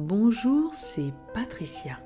Bonjour, 0.00 0.74
c'est 0.74 1.12
Patricia. 1.34 1.98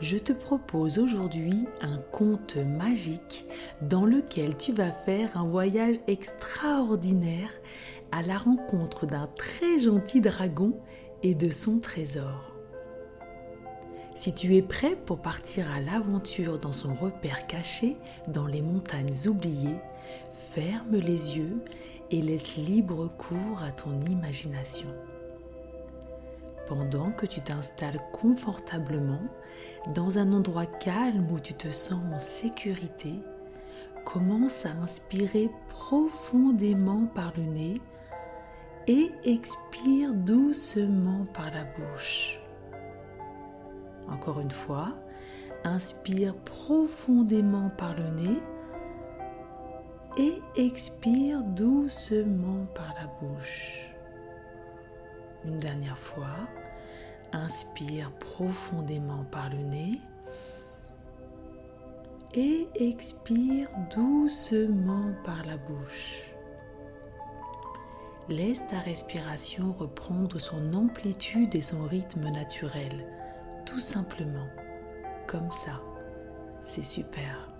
Je 0.00 0.16
te 0.16 0.32
propose 0.32 0.98
aujourd'hui 0.98 1.66
un 1.82 1.98
conte 1.98 2.56
magique 2.56 3.44
dans 3.82 4.06
lequel 4.06 4.56
tu 4.56 4.72
vas 4.72 4.92
faire 4.92 5.36
un 5.36 5.46
voyage 5.46 5.96
extraordinaire 6.06 7.50
à 8.12 8.22
la 8.22 8.38
rencontre 8.38 9.04
d'un 9.04 9.28
très 9.36 9.78
gentil 9.78 10.22
dragon 10.22 10.72
et 11.22 11.34
de 11.34 11.50
son 11.50 11.80
trésor. 11.80 12.56
Si 14.14 14.32
tu 14.32 14.56
es 14.56 14.62
prêt 14.62 14.96
pour 14.96 15.20
partir 15.20 15.70
à 15.70 15.80
l'aventure 15.80 16.58
dans 16.58 16.72
son 16.72 16.94
repère 16.94 17.46
caché 17.46 17.98
dans 18.26 18.46
les 18.46 18.62
montagnes 18.62 19.28
oubliées, 19.28 19.76
ferme 20.32 20.96
les 20.96 21.36
yeux 21.36 21.62
et 22.10 22.22
laisse 22.22 22.56
libre 22.56 23.10
cours 23.18 23.62
à 23.62 23.70
ton 23.70 24.00
imagination. 24.10 24.88
Pendant 26.74 27.10
que 27.10 27.26
tu 27.26 27.42
t'installes 27.42 28.00
confortablement 28.12 29.20
dans 29.94 30.16
un 30.16 30.32
endroit 30.32 30.64
calme 30.64 31.30
où 31.30 31.38
tu 31.38 31.52
te 31.52 31.70
sens 31.70 32.02
en 32.14 32.18
sécurité, 32.18 33.12
commence 34.06 34.64
à 34.64 34.70
inspirer 34.82 35.50
profondément 35.68 37.04
par 37.14 37.34
le 37.36 37.42
nez 37.42 37.78
et 38.86 39.10
expire 39.22 40.14
doucement 40.14 41.26
par 41.34 41.50
la 41.50 41.64
bouche. 41.64 42.40
Encore 44.08 44.40
une 44.40 44.50
fois, 44.50 44.94
inspire 45.64 46.34
profondément 46.36 47.68
par 47.76 47.94
le 47.96 48.08
nez 48.08 48.42
et 50.16 50.40
expire 50.56 51.42
doucement 51.42 52.64
par 52.74 52.94
la 52.98 53.08
bouche. 53.20 53.90
Une 55.44 55.58
dernière 55.58 55.98
fois, 55.98 56.48
inspire 57.32 58.10
profondément 58.12 59.24
par 59.30 59.50
le 59.50 59.58
nez 59.58 60.00
et 62.34 62.68
expire 62.74 63.68
doucement 63.94 65.12
par 65.24 65.44
la 65.44 65.56
bouche. 65.56 66.20
Laisse 68.28 68.66
ta 68.68 68.78
respiration 68.78 69.74
reprendre 69.78 70.40
son 70.40 70.72
amplitude 70.72 71.54
et 71.54 71.60
son 71.60 71.84
rythme 71.84 72.30
naturel, 72.30 73.04
tout 73.66 73.80
simplement, 73.80 74.46
comme 75.26 75.50
ça. 75.50 75.82
C'est 76.62 76.84
super. 76.84 77.51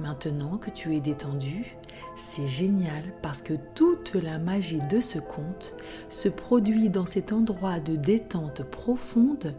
Maintenant 0.00 0.56
que 0.56 0.70
tu 0.70 0.96
es 0.96 1.00
détendu, 1.00 1.76
c'est 2.16 2.46
génial 2.46 3.02
parce 3.20 3.42
que 3.42 3.52
toute 3.74 4.14
la 4.14 4.38
magie 4.38 4.78
de 4.90 4.98
ce 4.98 5.18
conte 5.18 5.76
se 6.08 6.30
produit 6.30 6.88
dans 6.88 7.04
cet 7.04 7.32
endroit 7.32 7.80
de 7.80 7.96
détente 7.96 8.62
profonde 8.62 9.54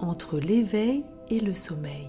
entre 0.00 0.40
l'éveil 0.40 1.06
et 1.28 1.38
le 1.38 1.54
sommeil. 1.54 2.08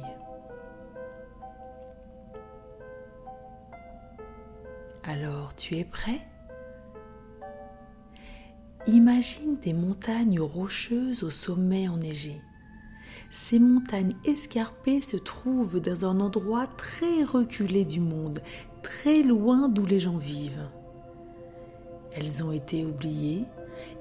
Alors, 5.04 5.56
tu 5.56 5.78
es 5.78 5.86
prêt? 5.86 6.22
Imagine 8.88 9.58
des 9.58 9.74
montagnes 9.74 10.40
rocheuses 10.40 11.22
au 11.22 11.30
sommet 11.30 11.88
enneigé 11.88 12.42
ces 13.36 13.60
montagnes 13.60 14.16
escarpées 14.24 15.02
se 15.02 15.18
trouvent 15.18 15.82
dans 15.82 16.06
un 16.06 16.22
endroit 16.22 16.68
très 16.68 17.22
reculé 17.22 17.84
du 17.84 18.00
monde, 18.00 18.42
très 18.82 19.24
loin 19.24 19.68
d'où 19.68 19.86
les 19.86 20.00
gens 20.00 20.16
vivent. 20.16 20.70
Elles 22.14 22.46
ont 22.46 22.54
été 22.54 22.86
oubliées 22.86 23.44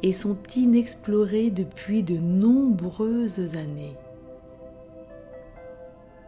et 0.04 0.12
sont 0.12 0.38
inexplorées 0.54 1.50
depuis 1.50 2.04
de 2.04 2.16
nombreuses 2.16 3.56
années. 3.56 3.96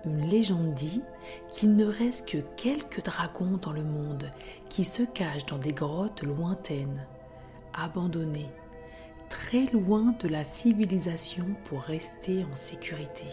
Une 0.05 0.29
légende 0.29 0.75
dit 0.75 1.01
qu'il 1.49 1.77
ne 1.77 1.87
reste 1.87 2.29
que 2.29 2.39
quelques 2.57 3.05
dragons 3.05 3.61
dans 3.63 3.73
le 3.73 3.85
monde 3.85 4.33
qui 4.69 4.83
se 4.83 5.05
cachent 5.05 5.47
dans 5.47 5.59
des 5.59 5.73
grottes 5.73 6.25
lointaines, 6.25 7.07
abandonnées 7.73 8.51
très 9.29 9.67
loin 9.67 10.15
de 10.21 10.29
la 10.29 10.45
civilisation 10.45 11.45
pour 11.65 11.81
rester 11.81 12.45
en 12.45 12.55
sécurité. 12.55 13.25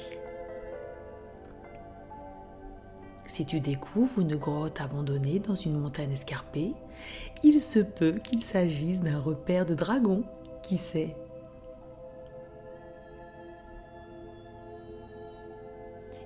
Si 3.28 3.46
tu 3.46 3.59
découvres 3.59 4.20
une 4.20 4.36
grotte 4.36 4.81
abandonnée 4.81 5.40
dans 5.40 5.56
une 5.56 5.80
montagne 5.80 6.12
escarpée, 6.12 6.74
il 7.44 7.59
se 7.59 7.80
peut 7.80 8.20
qu'il 8.24 8.44
s'agisse 8.44 9.02
d'un 9.02 9.20
repère 9.20 9.66
de 9.66 9.74
dragon, 9.74 10.24
qui 10.62 10.78
sait 10.78 11.16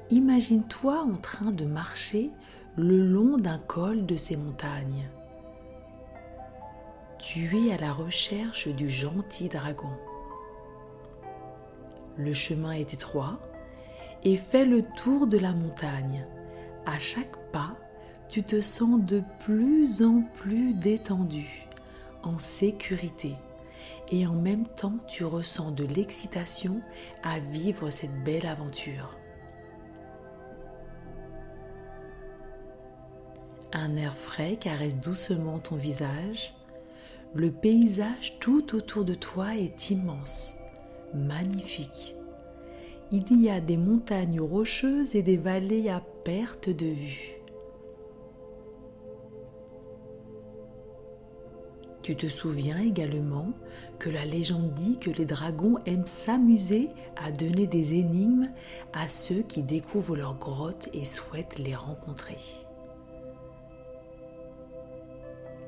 Imagine-toi 0.10 1.02
en 1.02 1.18
train 1.18 1.52
de 1.52 1.66
marcher 1.66 2.32
le 2.78 3.06
long 3.06 3.38
d'un 3.38 3.58
col 3.58 4.06
de 4.06 4.16
ces 4.16 4.38
montagnes 4.38 5.10
tu 7.28 7.58
es 7.58 7.74
à 7.74 7.78
la 7.78 7.92
recherche 7.92 8.70
du 8.70 8.90
gentil 8.90 9.50
dragon. 9.50 9.92
Le 12.16 12.32
chemin 12.32 12.72
est 12.72 12.94
étroit 12.94 13.38
et 14.24 14.38
fait 14.38 14.64
le 14.64 14.82
tour 14.82 15.28
de 15.28 15.38
la 15.38 15.52
montagne. 15.52 16.26
À 16.86 16.98
chaque 17.00 17.36
pas, 17.52 17.76
tu 18.30 18.44
te 18.44 18.62
sens 18.62 19.04
de 19.04 19.22
plus 19.42 20.02
en 20.04 20.22
plus 20.36 20.74
détendu, 20.74 21.68
en 22.24 22.40
sécurité, 22.40 23.36
et 24.10 24.26
en 24.26 24.34
même 24.34 24.66
temps 24.66 24.98
tu 25.06 25.26
ressens 25.26 25.72
de 25.72 25.84
l'excitation 25.84 26.80
à 27.24 27.40
vivre 27.40 27.90
cette 27.90 28.24
belle 28.24 28.48
aventure. 28.48 29.18
Un 33.74 33.98
air 33.98 34.16
frais 34.16 34.56
caresse 34.56 34.98
doucement 34.98 35.60
ton 35.60 35.76
visage 35.76 36.57
le 37.34 37.52
paysage 37.52 38.40
tout 38.40 38.76
autour 38.76 39.06
de 39.06 39.14
toi 39.14 39.56
est 39.56 39.90
immense, 39.90 40.56
magnifique. 41.14 42.16
Il 43.12 43.42
y 43.42 43.50
a 43.50 43.62
des 43.62 43.78
montagnes 43.78 44.42
rocheuses 44.42 45.16
et 45.16 45.22
des 45.22 45.38
vallées 45.38 45.90
à 45.90 46.02
perte 46.24 46.70
de 46.70 46.88
vue. 46.88 47.38
Tu 52.02 52.16
te 52.16 52.28
souviens 52.28 52.80
également 52.80 53.50
que 54.00 54.10
la 54.10 54.24
légende 54.24 54.74
dit 54.74 54.98
que 54.98 55.10
les 55.10 55.26
dragons 55.26 55.78
aiment 55.86 56.08
s'amuser 56.08 56.90
à 57.18 57.32
donner 57.32 57.68
des 57.68 57.96
énigmes 57.96 58.48
à 58.94 59.10
ceux 59.10 59.42
qui 59.42 59.62
découvrent 59.62 60.16
leurs 60.16 60.38
grottes 60.38 60.88
et 60.94 61.04
souhaitent 61.04 61.60
les 61.60 61.76
rencontrer. 61.76 62.38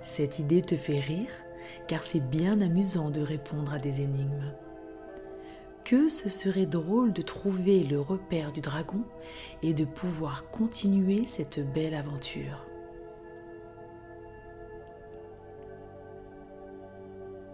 Cette 0.02 0.40
idée 0.40 0.62
te 0.62 0.75
fait 0.75 1.00
rire? 1.00 1.30
Car 1.88 2.03
c'est 2.03 2.19
bien 2.19 2.62
amusant 2.62 3.09
de 3.09 3.22
répondre 3.22 3.74
à 3.74 3.80
des 3.80 4.02
énigmes. 4.02 4.53
Que 5.84 6.07
ce 6.07 6.30
serait 6.30 6.66
drôle 6.66 7.13
de 7.13 7.22
trouver 7.22 7.84
le 7.84 8.00
repère 8.00 8.52
du 8.52 8.62
dragon 8.62 9.02
et 9.63 9.74
de 9.74 9.85
pouvoir 9.85 10.50
continuer 10.52 11.25
cette 11.25 11.59
belle 11.74 11.96
aventure. 11.96 12.66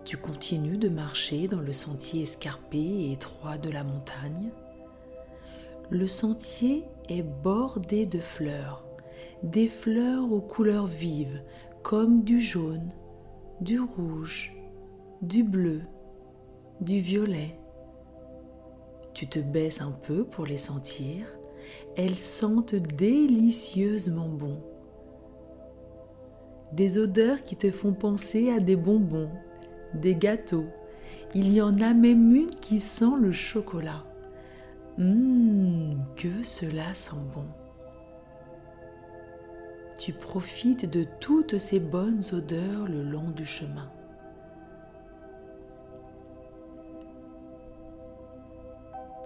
Tu 0.05 0.17
continues 0.17 0.77
de 0.77 0.89
marcher 0.89 1.47
dans 1.47 1.61
le 1.61 1.73
sentier 1.73 2.23
escarpé 2.23 2.77
et 2.77 3.13
étroit 3.13 3.57
de 3.57 3.71
la 3.71 3.83
montagne. 3.83 4.51
Le 5.89 6.07
sentier 6.07 6.83
est 7.09 7.23
bordé 7.23 8.05
de 8.05 8.19
fleurs, 8.19 8.85
des 9.43 9.67
fleurs 9.67 10.31
aux 10.31 10.41
couleurs 10.41 10.87
vives 10.87 11.41
comme 11.81 12.23
du 12.23 12.39
jaune, 12.39 12.89
du 13.61 13.79
rouge, 13.79 14.53
du 15.21 15.43
bleu, 15.43 15.81
du 16.81 16.99
violet. 16.99 17.57
Tu 19.13 19.27
te 19.27 19.39
baisses 19.39 19.81
un 19.81 19.91
peu 19.91 20.25
pour 20.25 20.45
les 20.45 20.57
sentir. 20.57 21.25
Elles 21.95 22.17
sentent 22.17 22.75
délicieusement 22.75 24.27
bon. 24.27 24.59
Des 26.73 26.97
odeurs 26.97 27.43
qui 27.43 27.55
te 27.55 27.71
font 27.71 27.93
penser 27.93 28.51
à 28.51 28.59
des 28.59 28.75
bonbons, 28.75 29.29
des 29.93 30.15
gâteaux. 30.15 30.65
Il 31.33 31.53
y 31.53 31.61
en 31.61 31.79
a 31.79 31.93
même 31.93 32.35
une 32.35 32.47
qui 32.47 32.79
sent 32.79 33.15
le 33.19 33.31
chocolat. 33.31 33.99
Hum, 34.97 36.03
que 36.15 36.43
cela 36.43 36.93
sent 36.93 37.15
bon 37.33 37.45
tu 39.97 40.13
profites 40.13 40.89
de 40.89 41.05
toutes 41.19 41.57
ces 41.57 41.79
bonnes 41.79 42.21
odeurs 42.33 42.87
le 42.87 43.03
long 43.03 43.29
du 43.29 43.45
chemin. 43.45 43.89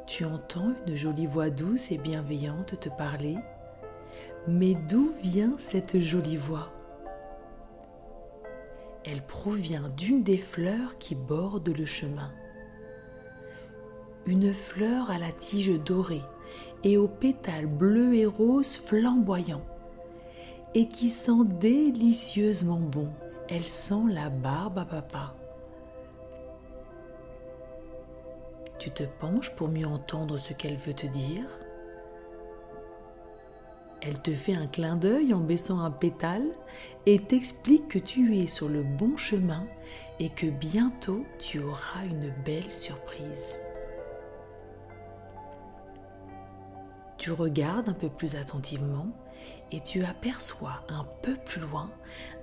Tu 0.06 0.26
entends 0.26 0.74
une 0.86 0.96
jolie 0.96 1.28
voix 1.28 1.50
douce 1.50 1.92
et 1.92 1.98
bienveillante 1.98 2.80
te 2.80 2.90
parler, 2.90 3.38
mais 4.48 4.74
d'où 4.90 5.12
vient 5.22 5.54
cette 5.58 6.00
jolie 6.00 6.38
voix? 6.38 6.72
Elle 9.06 9.22
provient 9.22 9.88
d'une 9.98 10.24
des 10.24 10.38
fleurs 10.38 10.98
qui 10.98 11.16
bordent 11.16 11.70
le 11.76 11.86
chemin. 11.86 12.32
Une 14.26 14.54
fleur 14.54 15.10
à 15.10 15.18
la 15.18 15.32
tige 15.32 15.80
dorée 15.84 16.22
et 16.84 16.98
aux 16.98 17.08
pétales 17.08 17.66
bleus 17.66 18.16
et 18.16 18.26
roses 18.26 18.76
flamboyants, 18.76 19.66
et 20.76 20.88
qui 20.88 21.10
sent 21.10 21.46
délicieusement 21.60 22.80
bon. 22.80 23.10
Elle 23.50 23.64
sent 23.64 24.04
la 24.10 24.30
barbe 24.30 24.80
à 24.80 24.86
papa. 24.86 25.34
Tu 28.78 28.92
te 28.92 29.04
penches 29.04 29.54
pour 29.56 29.68
mieux 29.68 29.88
entendre 29.88 30.38
ce 30.38 30.54
qu'elle 30.54 30.78
veut 30.78 30.94
te 30.94 31.08
dire? 31.08 31.46
Elle 34.02 34.22
te 34.22 34.32
fait 34.32 34.56
un 34.56 34.68
clin 34.68 34.96
d'œil 34.96 35.34
en 35.34 35.42
baissant 35.42 35.82
un 35.82 35.92
pétale 35.92 36.48
et 37.06 37.20
t'explique 37.20 37.90
que 37.90 38.00
tu 38.00 38.38
es 38.38 38.48
sur 38.48 38.70
le 38.70 38.82
bon 38.82 39.18
chemin 39.18 39.68
et 40.20 40.30
que 40.30 40.48
bientôt 40.48 41.26
tu 41.38 41.60
auras 41.60 42.06
une 42.06 42.32
belle 42.46 42.74
surprise. 42.74 43.60
Tu 47.18 47.34
regardes 47.34 47.90
un 47.90 47.94
peu 47.94 48.08
plus 48.08 48.36
attentivement 48.36 49.08
et 49.72 49.80
tu 49.80 50.04
aperçois 50.04 50.84
un 50.90 51.06
peu 51.22 51.36
plus 51.36 51.62
loin 51.62 51.92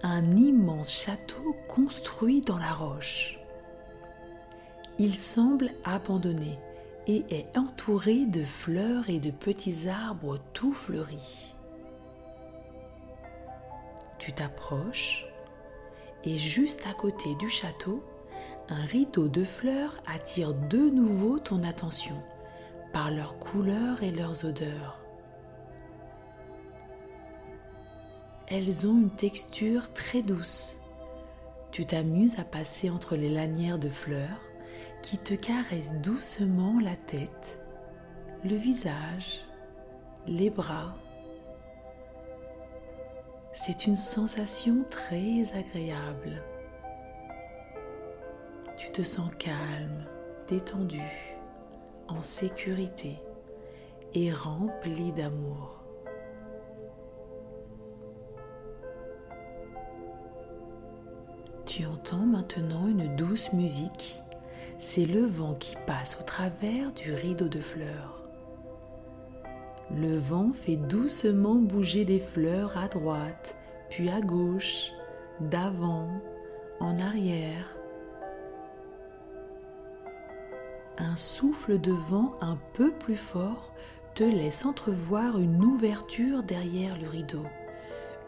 un 0.03 0.37
immense 0.37 0.93
château 0.93 1.57
construit 1.69 2.41
dans 2.41 2.59
la 2.59 2.73
roche. 2.73 3.39
Il 4.99 5.15
semble 5.15 5.71
abandonné 5.85 6.59
et 7.07 7.25
est 7.31 7.57
entouré 7.57 8.27
de 8.27 8.43
fleurs 8.43 9.09
et 9.11 9.21
de 9.21 9.31
petits 9.31 9.89
arbres 9.89 10.39
tout 10.53 10.73
fleuris. 10.73 11.55
Tu 14.19 14.33
t'approches 14.33 15.27
et 16.25 16.37
juste 16.37 16.87
à 16.89 16.95
côté 16.95 17.35
du 17.37 17.49
château, 17.49 18.03
un 18.69 18.85
rideau 18.87 19.29
de 19.29 19.45
fleurs 19.45 19.95
attire 20.13 20.55
de 20.55 20.91
nouveau 20.91 21.39
ton 21.39 21.63
attention 21.63 22.17
par 22.93 23.11
leurs 23.11 23.39
couleurs 23.39 24.03
et 24.03 24.11
leurs 24.11 24.45
odeurs. 24.45 25.06
Elles 28.49 28.87
ont 28.87 28.93
une 28.93 29.11
texture 29.11 29.93
très 29.93 30.23
douce. 30.23 30.79
Tu 31.73 31.85
t'amuses 31.85 32.39
à 32.39 32.45
passer 32.45 32.91
entre 32.91 33.17
les 33.17 33.29
lanières 33.29 33.81
de 33.81 33.89
fleurs 33.89 34.41
qui 35.03 35.19
te 35.19 35.35
caressent 35.35 35.95
doucement 35.95 36.79
la 36.81 36.95
tête, 36.95 37.59
le 38.45 38.55
visage, 38.55 39.45
les 40.29 40.49
bras. 40.49 40.97
C'est 43.53 43.87
une 43.87 43.97
sensation 43.97 44.85
très 44.91 45.53
agréable. 45.57 46.41
Tu 48.77 48.93
te 48.93 49.03
sens 49.03 49.31
calme, 49.41 50.07
détendu 50.47 51.03
en 52.07 52.23
sécurité 52.23 53.19
et 54.15 54.31
rempli 54.31 55.11
d'amour. 55.13 55.86
Tu 61.77 61.85
entends 61.85 62.25
maintenant 62.25 62.89
une 62.89 63.17
douce 63.17 63.53
musique. 63.53 64.23
C'est 64.79 65.05
le 65.05 65.27
vent 65.27 65.53
qui 65.53 65.77
passe 65.87 66.17
au 66.19 66.23
travers 66.23 66.91
du 66.93 67.13
rideau 67.13 67.49
de 67.49 67.61
fleurs. 67.61 68.23
Le 69.95 70.17
vent 70.17 70.53
fait 70.55 70.77
doucement 70.77 71.57
bouger 71.57 72.07
les 72.07 72.19
fleurs 72.19 72.79
à 72.79 72.89
droite, 72.89 73.59
puis 73.91 74.09
à 74.09 74.23
gauche, 74.23 74.91
d'avant, 75.41 76.09
en 76.81 76.99
arrière, 76.99 77.77
un 80.97 81.17
souffle 81.19 81.79
de 81.79 81.93
vent 81.93 82.37
un 82.41 82.57
peu 82.73 82.91
plus 82.91 83.19
fort 83.19 83.75
te 84.15 84.25
laisse 84.25 84.65
entrevoir 84.65 85.39
une 85.39 85.63
ouverture 85.63 86.43
derrière 86.43 86.99
le 86.99 87.11
rideau, 87.11 87.45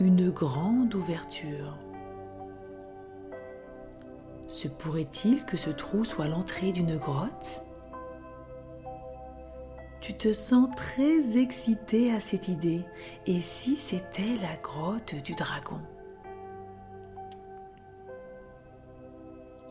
une 0.01 0.29
grande 0.29 0.95
ouverture. 0.95 1.79
Se 4.49 4.67
pourrait-il 4.67 5.45
que 5.45 5.59
ce 5.59 5.69
trou 5.69 6.05
soit 6.05 6.27
l'entrée 6.27 6.73
d'une 6.73 6.97
grotte? 6.97 7.63
Tu 10.01 10.15
te 10.15 10.33
sens 10.33 10.75
très 10.75 11.37
excité 11.37 12.13
à 12.13 12.21
cette 12.21 12.49
idée, 12.49 12.83
et 13.27 13.43
si 13.43 13.77
c'était 13.77 14.37
la 14.41 14.57
grotte 14.57 15.15
du 15.17 15.35
dragon? 15.35 15.81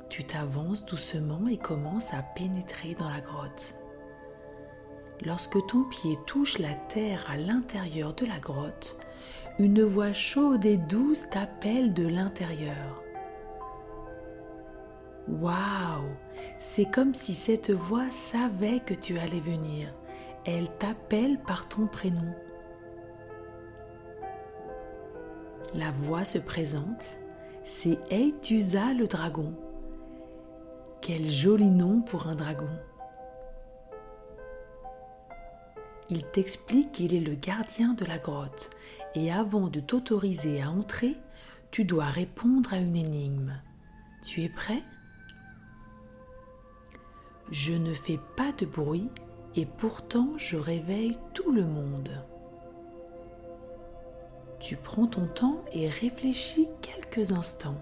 Tu 0.10 0.24
t'avances 0.24 0.86
doucement 0.86 1.48
et 1.48 1.58
commences 1.58 2.14
à 2.14 2.22
pénétrer 2.22 2.94
dans 2.94 3.10
la 3.10 3.20
grotte. 3.20 3.74
Lorsque 5.26 5.66
ton 5.66 5.86
pied 5.86 6.20
touche 6.28 6.60
la 6.60 6.76
terre 6.76 7.26
à 7.32 7.38
l'intérieur 7.38 8.14
de 8.14 8.28
la 8.28 8.38
grotte, 8.38 8.96
une 9.58 9.82
voix 9.82 10.14
chaude 10.14 10.66
et 10.66 10.78
douce 10.78 11.28
t'appelle 11.32 11.96
de 11.96 12.08
l'intérieur. 12.08 13.02
Waouh 15.30 16.10
C'est 16.60 16.90
comme 16.90 17.14
si 17.14 17.34
cette 17.34 17.72
voix 17.72 18.10
savait 18.12 18.80
que 18.80 18.94
tu 18.94 19.18
allais 19.18 19.40
venir. 19.40 19.94
Elle 20.46 20.70
t'appelle 20.78 21.40
par 21.40 21.68
ton 21.68 21.88
prénom. 21.88 22.34
La 25.74 25.92
voix 25.92 26.24
se 26.24 26.38
présente. 26.38 27.18
C'est 27.66 28.00
Eitusa 28.10 28.94
le 28.94 29.08
dragon. 29.08 29.54
Quel 31.02 31.26
joli 31.26 31.70
nom 31.70 32.02
pour 32.02 32.28
un 32.28 32.36
dragon. 32.36 32.70
Il 36.10 36.24
t'explique 36.24 36.94
qu'il 36.94 37.14
est 37.14 37.20
le 37.20 37.36
gardien 37.36 37.94
de 37.94 38.06
la 38.06 38.18
grotte 38.18 38.70
et 39.14 39.30
avant 39.30 39.68
de 39.68 39.82
t'autoriser 39.82 40.62
à 40.62 40.72
entrer, 40.72 41.18
tu 41.70 41.84
dois 41.84 42.06
répondre 42.06 42.74
à 42.74 42.78
une 42.78 42.96
énigme. 42.96 43.62
Tu 44.24 44.44
es 44.44 44.50
prêt? 44.50 44.84
Je 47.52 47.74
ne 47.74 47.94
fais 47.94 48.20
pas 48.36 48.52
de 48.52 48.66
bruit 48.66 49.10
et 49.56 49.66
pourtant 49.66 50.30
je 50.38 50.58
réveille 50.58 51.18
tout 51.34 51.52
le 51.52 51.66
monde. 51.66 52.10
Tu 54.60 54.76
prends 54.76 55.08
ton 55.08 55.28
temps 55.28 55.64
et 55.72 55.88
réfléchis 55.88 56.68
quelques 56.82 57.32
instants. 57.32 57.78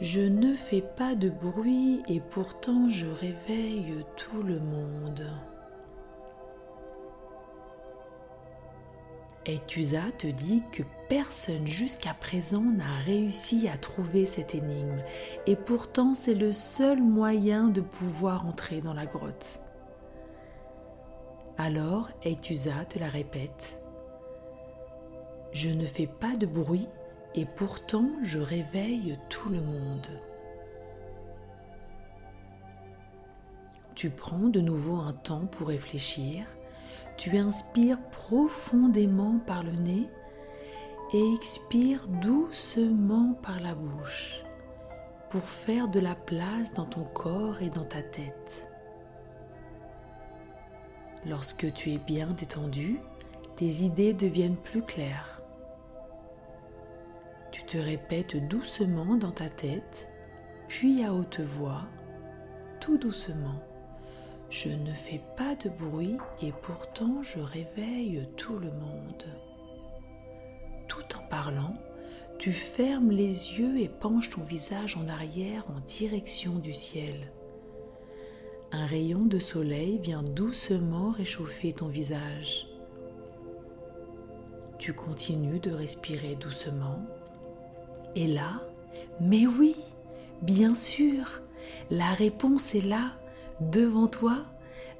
Je 0.00 0.20
ne 0.20 0.54
fais 0.54 0.82
pas 0.82 1.14
de 1.14 1.30
bruit 1.30 2.02
et 2.08 2.20
pourtant 2.20 2.88
je 2.88 3.06
réveille 3.06 4.04
tout 4.16 4.42
le 4.42 4.58
monde. 4.58 5.24
Et 9.46 9.58
Tusa 9.66 10.10
te 10.18 10.26
dit 10.26 10.62
que 10.72 10.82
personne 11.12 11.66
jusqu'à 11.66 12.14
présent 12.14 12.62
n'a 12.62 12.96
réussi 13.04 13.68
à 13.68 13.76
trouver 13.76 14.24
cette 14.24 14.54
énigme 14.54 15.02
et 15.46 15.56
pourtant 15.56 16.14
c'est 16.14 16.32
le 16.32 16.54
seul 16.54 17.02
moyen 17.02 17.68
de 17.68 17.82
pouvoir 17.82 18.46
entrer 18.46 18.80
dans 18.80 18.94
la 18.94 19.04
grotte. 19.04 19.60
Alors 21.58 22.08
Etusa 22.24 22.86
te 22.86 22.98
la 22.98 23.10
répète. 23.10 23.78
Je 25.52 25.68
ne 25.68 25.84
fais 25.84 26.06
pas 26.06 26.34
de 26.34 26.46
bruit 26.46 26.88
et 27.34 27.44
pourtant 27.44 28.08
je 28.22 28.38
réveille 28.38 29.18
tout 29.28 29.50
le 29.50 29.60
monde. 29.60 30.18
Tu 33.94 34.08
prends 34.08 34.48
de 34.48 34.62
nouveau 34.62 34.96
un 34.96 35.12
temps 35.12 35.44
pour 35.44 35.68
réfléchir, 35.68 36.46
tu 37.18 37.36
inspires 37.36 38.00
profondément 38.00 39.40
par 39.46 39.62
le 39.62 39.72
nez 39.72 40.08
et 41.12 41.34
expires 41.34 42.06
doucement 42.08 43.34
par 43.42 43.60
la 43.60 43.74
bouche 43.74 44.42
pour 45.30 45.44
faire 45.44 45.88
de 45.88 46.00
la 46.00 46.14
place 46.14 46.72
dans 46.72 46.86
ton 46.86 47.04
corps 47.04 47.62
et 47.62 47.70
dans 47.70 47.84
ta 47.84 48.02
tête. 48.02 48.68
Lorsque 51.26 51.72
tu 51.72 51.92
es 51.92 51.98
bien 51.98 52.28
détendu, 52.28 53.00
tes 53.56 53.82
idées 53.82 54.14
deviennent 54.14 54.56
plus 54.56 54.82
claires 54.82 55.42
tu 57.52 57.62
te 57.64 57.76
répètes 57.76 58.48
doucement 58.48 59.16
dans 59.16 59.30
ta 59.30 59.48
tête, 59.48 60.08
puis 60.68 61.04
à 61.04 61.12
haute 61.12 61.40
voix, 61.40 61.82
tout 62.80 62.96
doucement. 62.96 63.62
Je 64.48 64.70
ne 64.70 64.92
fais 64.92 65.20
pas 65.36 65.54
de 65.56 65.68
bruit 65.68 66.16
et 66.40 66.52
pourtant 66.62 67.22
je 67.22 67.38
réveille 67.38 68.26
tout 68.36 68.58
le 68.58 68.70
monde. 68.70 69.24
Tu 72.42 72.50
fermes 72.50 73.12
les 73.12 73.52
yeux 73.52 73.78
et 73.78 73.88
penches 73.88 74.30
ton 74.30 74.42
visage 74.42 74.96
en 74.96 75.06
arrière 75.06 75.64
en 75.70 75.78
direction 75.86 76.54
du 76.54 76.74
ciel. 76.74 77.14
Un 78.72 78.84
rayon 78.84 79.26
de 79.26 79.38
soleil 79.38 79.98
vient 79.98 80.24
doucement 80.24 81.12
réchauffer 81.12 81.72
ton 81.72 81.86
visage. 81.86 82.66
Tu 84.78 84.92
continues 84.92 85.60
de 85.60 85.70
respirer 85.70 86.34
doucement 86.34 86.98
est 88.16 88.26
là 88.26 88.60
Mais 89.20 89.46
oui, 89.46 89.76
bien 90.42 90.74
sûr, 90.74 91.42
la 91.90 92.12
réponse 92.14 92.74
est 92.74 92.84
là, 92.84 93.12
devant 93.60 94.08
toi, 94.08 94.38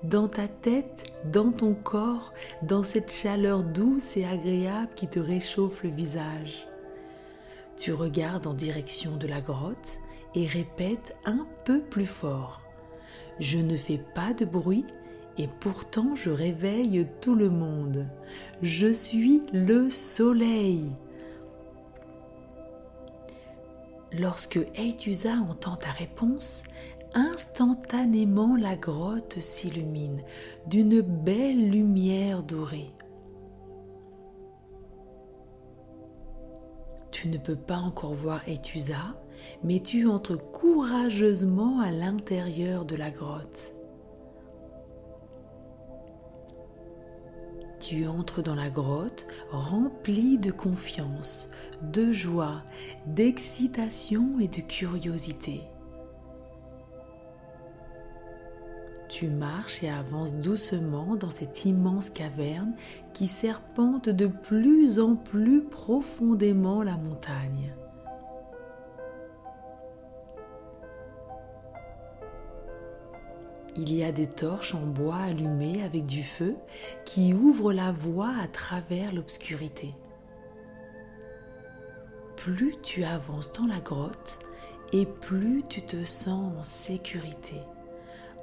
dans 0.04 0.28
ta 0.28 0.48
tête, 0.48 1.12
dans 1.24 1.52
ton 1.52 1.74
corps, 1.74 2.32
dans 2.62 2.82
cette 2.82 3.12
chaleur 3.12 3.62
douce 3.62 4.16
et 4.16 4.24
agréable 4.24 4.90
qui 4.96 5.08
te 5.08 5.20
réchauffe 5.20 5.82
le 5.82 5.90
visage. 5.90 6.66
Tu 7.76 7.92
regardes 7.92 8.46
en 8.46 8.54
direction 8.54 9.16
de 9.16 9.26
la 9.26 9.40
grotte 9.40 9.98
et 10.34 10.46
répètes 10.46 11.16
un 11.24 11.46
peu 11.64 11.80
plus 11.80 12.06
fort. 12.06 12.62
Je 13.38 13.58
ne 13.58 13.76
fais 13.76 14.00
pas 14.14 14.34
de 14.34 14.44
bruit 14.44 14.84
et 15.38 15.48
pourtant 15.60 16.14
je 16.14 16.30
réveille 16.30 17.06
tout 17.20 17.34
le 17.34 17.48
monde. 17.48 18.06
Je 18.60 18.92
suis 18.92 19.42
le 19.52 19.88
soleil. 19.88 20.90
Lorsque 24.18 24.60
Eitusa 24.74 25.36
entend 25.48 25.76
ta 25.76 25.90
réponse, 25.90 26.64
instantanément 27.14 28.56
la 28.56 28.76
grotte 28.76 29.40
s'illumine 29.40 30.22
d'une 30.66 31.00
belle 31.00 31.70
lumière 31.70 32.42
dorée. 32.42 32.92
Tu 37.10 37.28
ne 37.28 37.38
peux 37.38 37.56
pas 37.56 37.76
encore 37.76 38.14
voir 38.14 38.48
Etusa, 38.48 39.22
mais 39.62 39.80
tu 39.80 40.08
entres 40.08 40.38
courageusement 40.50 41.80
à 41.80 41.90
l'intérieur 41.90 42.84
de 42.84 42.96
la 42.96 43.10
grotte. 43.10 43.74
Tu 47.78 48.06
entres 48.06 48.42
dans 48.42 48.54
la 48.54 48.70
grotte 48.70 49.26
rempli 49.50 50.38
de 50.38 50.52
confiance, 50.52 51.50
de 51.82 52.12
joie, 52.12 52.62
d'excitation 53.06 54.38
et 54.38 54.46
de 54.46 54.60
curiosité. 54.60 55.71
Tu 59.22 59.28
marches 59.28 59.84
et 59.84 59.88
avances 59.88 60.34
doucement 60.34 61.14
dans 61.14 61.30
cette 61.30 61.64
immense 61.64 62.10
caverne 62.10 62.74
qui 63.12 63.28
serpente 63.28 64.08
de 64.08 64.26
plus 64.26 64.98
en 64.98 65.14
plus 65.14 65.62
profondément 65.62 66.82
la 66.82 66.96
montagne. 66.96 67.72
Il 73.76 73.94
y 73.94 74.02
a 74.02 74.10
des 74.10 74.26
torches 74.26 74.74
en 74.74 74.86
bois 74.86 75.18
allumées 75.18 75.84
avec 75.84 76.02
du 76.02 76.24
feu 76.24 76.56
qui 77.04 77.32
ouvrent 77.32 77.72
la 77.72 77.92
voie 77.92 78.34
à 78.42 78.48
travers 78.48 79.14
l'obscurité. 79.14 79.94
Plus 82.34 82.74
tu 82.82 83.04
avances 83.04 83.52
dans 83.52 83.68
la 83.68 83.78
grotte 83.78 84.40
et 84.92 85.06
plus 85.06 85.62
tu 85.68 85.80
te 85.80 86.04
sens 86.04 86.58
en 86.58 86.64
sécurité, 86.64 87.60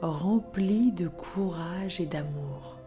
rempli 0.01 0.91
de 0.91 1.07
courage 1.07 1.99
et 1.99 2.05
d'amour. 2.05 2.77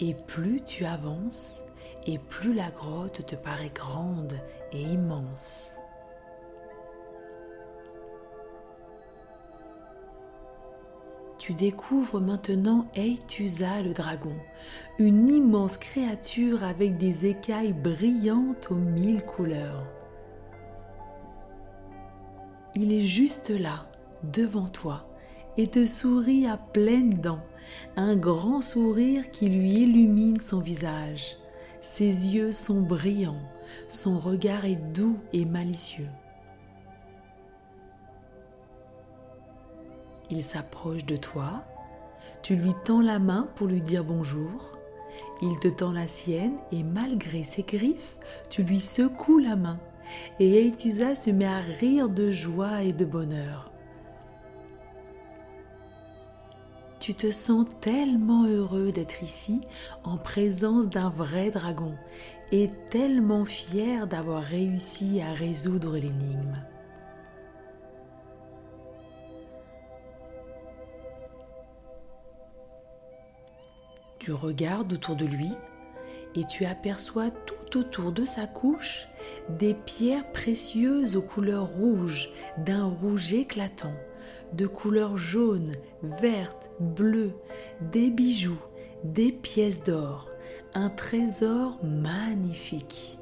Et 0.00 0.14
plus 0.14 0.60
tu 0.62 0.84
avances 0.84 1.62
et 2.06 2.18
plus 2.18 2.54
la 2.54 2.70
grotte 2.70 3.26
te 3.26 3.36
paraît 3.36 3.72
grande 3.74 4.34
et 4.72 4.82
immense. 4.82 5.76
tu 11.46 11.54
découvres 11.54 12.20
maintenant 12.20 12.88
Eitusa 12.96 13.80
le 13.80 13.92
dragon, 13.92 14.34
une 14.98 15.28
immense 15.28 15.76
créature 15.76 16.64
avec 16.64 16.96
des 16.96 17.26
écailles 17.26 17.72
brillantes 17.72 18.72
aux 18.72 18.74
mille 18.74 19.22
couleurs. 19.24 19.84
Il 22.74 22.92
est 22.92 23.06
juste 23.06 23.50
là, 23.50 23.86
devant 24.24 24.66
toi, 24.66 25.06
et 25.56 25.66
te 25.66 25.86
sourit 25.86 26.46
à 26.46 26.56
pleines 26.56 27.14
dents, 27.14 27.44
un 27.96 28.16
grand 28.16 28.60
sourire 28.60 29.30
qui 29.30 29.48
lui 29.48 29.72
illumine 29.72 30.40
son 30.40 30.60
visage. 30.60 31.36
Ses 31.80 32.28
yeux 32.28 32.52
sont 32.52 32.80
brillants, 32.80 33.42
son 33.88 34.18
regard 34.18 34.64
est 34.64 34.80
doux 34.92 35.18
et 35.32 35.44
malicieux. 35.44 36.08
Il 40.30 40.42
s'approche 40.42 41.04
de 41.04 41.16
toi, 41.16 41.64
tu 42.42 42.56
lui 42.56 42.72
tends 42.84 43.00
la 43.00 43.18
main 43.18 43.46
pour 43.54 43.68
lui 43.68 43.80
dire 43.80 44.04
bonjour, 44.04 44.76
il 45.40 45.58
te 45.60 45.68
tend 45.68 45.92
la 45.92 46.06
sienne 46.06 46.56
et 46.72 46.82
malgré 46.82 47.44
ses 47.44 47.62
griffes, 47.62 48.18
tu 48.50 48.62
lui 48.62 48.80
secoues 48.80 49.38
la 49.38 49.56
main 49.56 49.78
et 50.40 50.66
Eitusa 50.66 51.14
se 51.14 51.30
met 51.30 51.46
à 51.46 51.58
rire 51.58 52.08
de 52.08 52.30
joie 52.30 52.82
et 52.82 52.92
de 52.92 53.04
bonheur. 53.04 53.72
Tu 56.98 57.14
te 57.14 57.30
sens 57.30 57.66
tellement 57.80 58.46
heureux 58.46 58.90
d'être 58.90 59.22
ici 59.22 59.60
en 60.02 60.16
présence 60.16 60.88
d'un 60.88 61.10
vrai 61.10 61.50
dragon 61.50 61.94
et 62.52 62.70
tellement 62.90 63.44
fier 63.44 64.06
d'avoir 64.06 64.42
réussi 64.42 65.20
à 65.20 65.32
résoudre 65.32 65.96
l'énigme. 65.96 66.56
Tu 74.18 74.32
regardes 74.32 74.92
autour 74.92 75.14
de 75.14 75.26
lui 75.26 75.52
et 76.34 76.44
tu 76.44 76.64
aperçois 76.64 77.30
tout 77.30 77.78
autour 77.78 78.10
de 78.10 78.24
sa 78.24 78.46
couche 78.46 79.08
des 79.48 79.72
pierres 79.74 80.30
précieuses 80.32 81.16
aux 81.16 81.22
couleurs 81.22 81.68
rouges, 81.68 82.30
d'un 82.58 82.86
rouge 82.86 83.32
éclatant, 83.32 83.94
de 84.52 84.66
couleurs 84.66 85.16
jaunes, 85.16 85.72
vertes, 86.02 86.70
bleues, 86.80 87.34
des 87.80 88.10
bijoux, 88.10 88.62
des 89.04 89.32
pièces 89.32 89.82
d'or, 89.82 90.30
un 90.74 90.90
trésor 90.90 91.78
magnifique. 91.82 93.18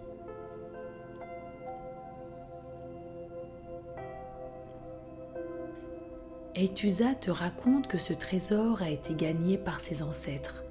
Etusa 6.57 7.15
te 7.17 7.33
raconte 7.33 7.89
que 7.89 7.99
ce 7.99 8.13
trésor 8.13 8.81
a 8.81 8.89
été 8.89 9.15
gagné 9.15 9.59
par 9.59 9.81
ses 9.81 10.03
ancêtres 10.03 10.63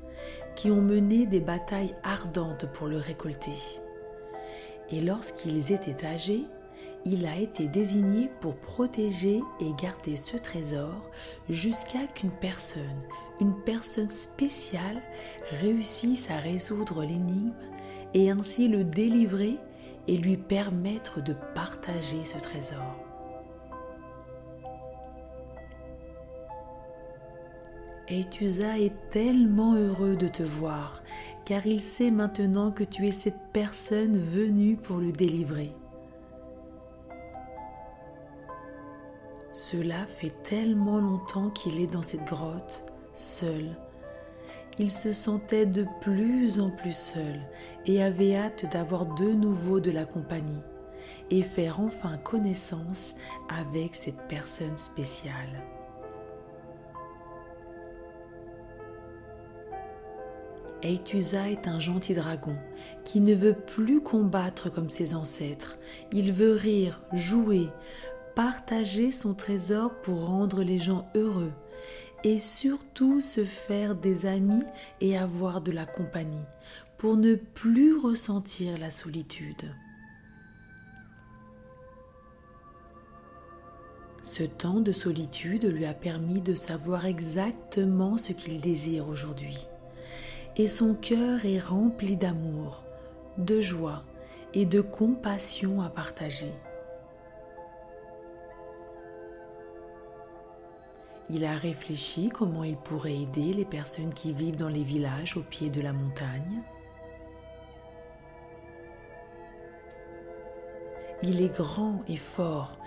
qui 0.56 0.72
ont 0.72 0.82
mené 0.82 1.26
des 1.26 1.42
batailles 1.42 1.96
ardentes 2.04 2.72
pour 2.72 2.88
le 2.88 2.98
récolter. 2.98 3.58
Et 4.92 5.02
lorsqu'ils 5.02 5.74
étaient 5.74 6.06
âgés, 6.06 6.46
il 7.06 7.26
a 7.26 7.38
été 7.38 7.68
désigné 7.68 8.30
pour 8.40 8.56
protéger 8.56 9.42
et 9.60 9.74
garder 9.82 10.16
ce 10.16 10.38
trésor 10.38 11.10
jusqu'à 11.50 12.08
qu'une 12.08 12.32
personne, 12.32 13.04
une 13.42 13.56
personne 13.64 14.10
spéciale, 14.10 15.02
réussisse 15.62 16.30
à 16.32 16.38
résoudre 16.38 17.02
l'énigme 17.02 17.54
et 18.14 18.32
ainsi 18.32 18.68
le 18.68 18.84
délivrer 18.84 19.58
et 20.08 20.18
lui 20.18 20.38
permettre 20.38 21.22
de 21.22 21.34
partager 21.54 22.24
ce 22.24 22.38
trésor. 22.38 23.00
Etusa 28.10 28.80
est 28.80 28.94
tellement 29.10 29.76
heureux 29.76 30.16
de 30.16 30.28
te 30.28 30.44
voir, 30.44 31.04
car 31.46 31.66
il 31.66 31.80
sait 31.82 32.12
maintenant 32.12 32.72
que 32.72 32.84
tu 32.84 33.08
es 33.08 33.12
cette 33.12 33.40
personne 33.54 34.18
venue 34.18 34.76
pour 34.76 34.98
le 34.98 35.12
délivrer. 35.12 35.74
Cela 39.54 40.08
fait 40.08 40.34
tellement 40.42 40.98
longtemps 40.98 41.52
qu'il 41.52 41.80
est 41.80 41.92
dans 41.94 42.02
cette 42.02 42.26
grotte, 42.26 42.86
seul. 43.14 43.78
Il 44.80 44.90
se 44.90 45.14
sentait 45.14 45.68
de 45.68 45.86
plus 46.02 46.60
en 46.60 46.72
plus 46.72 46.98
seul 46.98 47.40
et 47.86 48.02
avait 48.02 48.36
hâte 48.36 48.66
d'avoir 48.72 49.06
de 49.06 49.32
nouveau 49.32 49.80
de 49.80 49.92
la 49.92 50.06
compagnie 50.06 50.64
et 51.30 51.44
faire 51.44 51.80
enfin 51.80 52.18
connaissance 52.18 53.14
avec 53.48 53.94
cette 53.94 54.28
personne 54.28 54.78
spéciale. 54.78 55.62
Eitusa 60.82 61.50
est 61.50 61.68
un 61.68 61.80
gentil 61.80 62.14
dragon 62.14 62.56
qui 63.06 63.22
ne 63.22 63.34
veut 63.34 63.54
plus 63.54 64.02
combattre 64.02 64.70
comme 64.70 64.90
ses 64.90 65.16
ancêtres. 65.16 65.78
Il 66.12 66.34
veut 66.34 66.54
rire, 66.54 67.02
jouer, 67.14 67.70
partager 68.36 69.12
son 69.12 69.34
trésor 69.34 69.94
pour 70.02 70.26
rendre 70.26 70.64
les 70.64 70.80
gens 70.80 71.08
heureux 71.16 71.52
et 72.24 72.40
surtout 72.40 73.20
se 73.20 73.44
faire 73.44 73.96
des 73.96 74.26
amis 74.26 74.64
et 75.02 75.18
avoir 75.18 75.62
de 75.62 75.72
la 75.72 75.86
compagnie 75.86 76.46
pour 76.98 77.18
ne 77.18 77.36
plus 77.36 77.98
ressentir 77.98 78.78
la 78.78 78.92
solitude. 78.92 79.76
Ce 84.22 84.44
temps 84.44 84.80
de 84.80 84.94
solitude 84.94 85.66
lui 85.66 85.86
a 85.86 85.94
permis 85.94 86.40
de 86.40 86.56
savoir 86.56 87.06
exactement 87.06 88.18
ce 88.18 88.32
qu'il 88.32 88.62
désire 88.62 89.10
aujourd'hui 89.10 89.68
et 90.56 90.68
son 90.68 90.94
cœur 90.94 91.46
est 91.46 91.60
rempli 91.60 92.16
d'amour, 92.16 92.84
de 93.38 93.60
joie 93.60 94.04
et 94.54 94.66
de 94.66 94.82
compassion 94.82 95.82
à 95.82 95.90
partager. 95.90 96.54
Il 101.36 101.46
a 101.46 101.56
réfléchi 101.56 102.30
comment 102.30 102.64
il 102.64 102.76
pourrait 102.78 103.20
aider 103.20 103.54
les 103.54 103.66
personnes 103.66 104.14
qui 104.14 104.34
vivent 104.34 104.56
dans 104.56 104.70
les 104.70 104.84
villages 104.84 105.36
au 105.36 105.42
pied 105.42 105.72
de 105.72 105.82
la 105.82 105.92
montagne. 105.92 106.62
Il 111.24 111.42
est 111.42 111.56
grand 111.56 112.02
et 112.08 112.18
fort. 112.18 112.78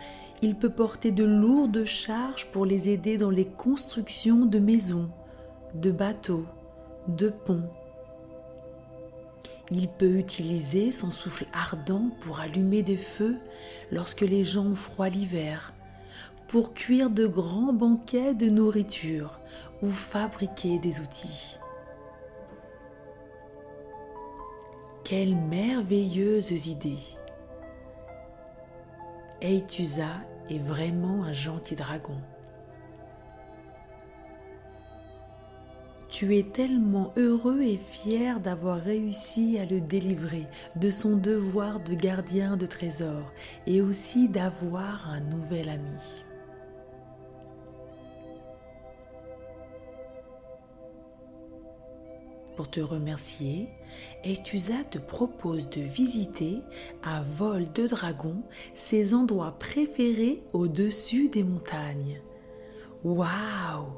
Il 0.42 0.54
peut 0.54 0.70
porter 0.70 1.10
de 1.10 1.24
lourdes 1.24 1.84
charges 1.84 2.46
pour 2.52 2.64
les 2.64 2.88
aider 2.88 3.16
dans 3.16 3.30
les 3.30 3.46
constructions 3.46 4.46
de 4.46 4.60
maisons, 4.60 5.10
de 5.74 5.90
bateaux, 5.90 6.46
de 7.08 7.30
ponts. 7.30 7.68
Il 9.72 9.88
peut 9.88 10.18
utiliser 10.18 10.92
son 10.92 11.10
souffle 11.10 11.46
ardent 11.52 12.10
pour 12.20 12.38
allumer 12.38 12.84
des 12.84 12.96
feux 12.96 13.38
lorsque 13.90 14.20
les 14.20 14.44
gens 14.44 14.66
ont 14.66 14.76
froid 14.76 15.08
l'hiver 15.08 15.72
pour 16.48 16.74
cuire 16.74 17.10
de 17.10 17.26
grands 17.26 17.72
banquets 17.72 18.34
de 18.34 18.48
nourriture 18.48 19.40
ou 19.82 19.90
fabriquer 19.90 20.78
des 20.78 21.00
outils. 21.00 21.58
Quelles 25.04 25.36
merveilleuses 25.36 26.66
idées 26.66 26.98
Eitusa 29.40 30.22
est 30.50 30.58
vraiment 30.58 31.22
un 31.24 31.32
gentil 31.32 31.76
dragon. 31.76 32.16
Tu 36.08 36.36
es 36.36 36.44
tellement 36.44 37.12
heureux 37.16 37.60
et 37.62 37.76
fier 37.76 38.40
d'avoir 38.40 38.78
réussi 38.78 39.58
à 39.58 39.66
le 39.66 39.80
délivrer 39.80 40.46
de 40.76 40.88
son 40.88 41.16
devoir 41.16 41.78
de 41.80 41.94
gardien 41.94 42.56
de 42.56 42.64
trésors 42.64 43.32
et 43.66 43.82
aussi 43.82 44.28
d'avoir 44.28 45.10
un 45.10 45.20
nouvel 45.20 45.68
ami. 45.68 46.24
Pour 52.56 52.70
te 52.70 52.80
remercier, 52.80 53.68
Etusa 54.24 54.82
te 54.90 54.96
propose 54.96 55.68
de 55.68 55.82
visiter 55.82 56.62
à 57.02 57.20
vol 57.20 57.70
de 57.74 57.86
dragon 57.86 58.36
ses 58.74 59.12
endroits 59.12 59.58
préférés 59.58 60.38
au-dessus 60.54 61.28
des 61.28 61.42
montagnes. 61.42 62.22
Waouh 63.04 63.92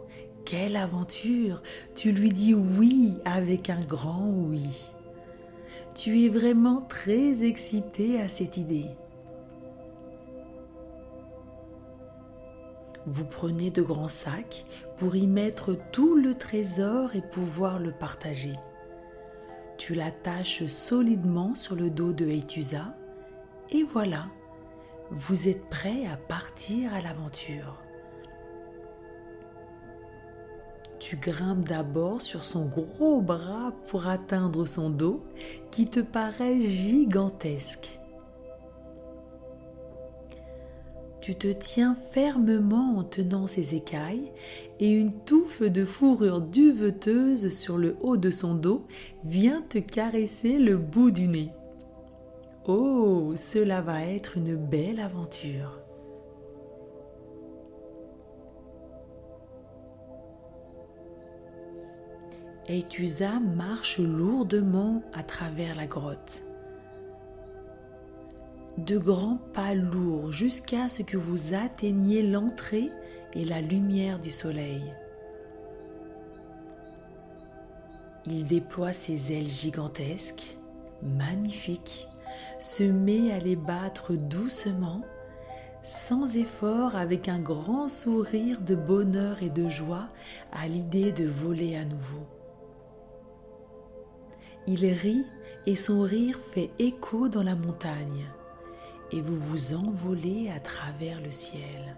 Quelle 0.45 0.77
aventure 0.77 1.63
Tu 1.95 2.11
lui 2.11 2.31
dis 2.31 2.53
oui 2.53 3.19
avec 3.25 3.71
un 3.71 3.81
grand 3.81 4.29
oui. 4.29 4.69
Tu 5.95 6.25
es 6.25 6.29
vraiment 6.29 6.81
très 6.83 7.45
excité 7.45 8.21
à 8.21 8.29
cette 8.29 8.57
idée. 8.57 8.89
Vous 13.11 13.25
prenez 13.25 13.71
de 13.71 13.81
grands 13.81 14.09
sacs 14.09 14.67
pour 14.99 15.17
y 15.17 15.27
mettre 15.27 15.75
tout 15.93 16.15
le 16.15 16.35
trésor 16.35 17.17
et 17.17 17.23
pouvoir 17.23 17.79
le 17.79 17.91
partager. 17.91 18.53
Tu 19.79 19.95
l'attaches 19.95 20.67
solidement 20.67 21.55
sur 21.55 21.75
le 21.75 21.89
dos 21.89 22.13
de 22.13 22.27
Eitusa 22.27 22.95
et 23.71 23.83
voilà, 23.83 24.27
vous 25.11 25.49
êtes 25.49 25.71
prêt 25.71 26.05
à 26.07 26.19
partir 26.19 26.93
à 26.93 27.01
l'aventure. 27.01 27.81
Tu 30.99 31.17
grimpes 31.17 31.67
d'abord 31.67 32.21
sur 32.21 32.45
son 32.45 32.67
gros 32.67 33.23
bras 33.23 33.73
pour 33.89 34.07
atteindre 34.07 34.67
son 34.67 34.91
dos 34.91 35.25
qui 35.71 35.87
te 35.87 36.01
paraît 36.01 36.61
gigantesque. 36.61 38.01
Tu 41.29 41.35
te 41.35 41.53
tiens 41.53 41.95
fermement 41.95 42.97
en 42.97 43.05
tenant 43.05 43.47
ses 43.47 43.75
écailles 43.75 44.33
et 44.81 44.91
une 44.91 45.13
touffe 45.13 45.61
de 45.61 45.85
fourrure 45.85 46.41
duveteuse 46.41 47.51
sur 47.51 47.77
le 47.77 47.99
haut 48.01 48.17
de 48.17 48.31
son 48.31 48.55
dos 48.55 48.87
vient 49.25 49.61
te 49.61 49.77
caresser 49.77 50.57
le 50.57 50.79
bout 50.79 51.11
du 51.11 51.29
nez. 51.29 51.51
Oh, 52.67 53.35
cela 53.37 53.83
va 53.83 54.07
être 54.07 54.39
une 54.39 54.57
belle 54.57 55.01
aventure. 55.01 55.79
Etusa 62.69 63.39
marche 63.39 63.99
lourdement 63.99 65.03
à 65.13 65.23
travers 65.23 65.77
la 65.77 65.87
grotte 65.87 66.48
de 68.79 68.97
grands 68.97 69.39
pas 69.55 69.75
lourds 69.75 70.31
jusqu'à 70.31 70.89
ce 70.89 71.03
que 71.03 71.17
vous 71.17 71.55
atteigniez 71.55 72.23
l'entrée 72.23 72.91
et 73.35 73.45
la 73.45 73.61
lumière 73.61 74.19
du 74.19 74.31
soleil. 74.31 74.83
Il 78.27 78.47
déploie 78.47 78.93
ses 78.93 79.33
ailes 79.33 79.49
gigantesques, 79.49 80.59
magnifiques, 81.03 82.09
se 82.61 82.85
met 82.85 83.33
à 83.33 83.39
les 83.39 83.57
battre 83.57 84.15
doucement, 84.15 85.03
sans 85.83 86.37
effort, 86.37 86.95
avec 86.95 87.29
un 87.29 87.41
grand 87.41 87.89
sourire 87.89 88.61
de 88.61 88.75
bonheur 88.75 89.43
et 89.43 89.51
de 89.51 89.69
joie 89.69 90.09
à 90.53 90.69
l'idée 90.69 91.13
de 91.13 91.27
voler 91.27 91.77
à 91.77 91.85
nouveau. 91.85 92.27
Il 94.67 94.85
rit 94.85 95.25
et 95.67 95.77
son 95.77 96.03
rire 96.03 96.39
fait 96.53 96.71
écho 96.79 97.29
dans 97.29 97.43
la 97.43 97.55
montagne 97.55 98.27
et 99.13 99.21
vous 99.21 99.37
vous 99.37 99.75
envolez 99.75 100.51
à 100.51 100.61
travers 100.61 101.21
le 101.21 101.33
ciel. 101.33 101.97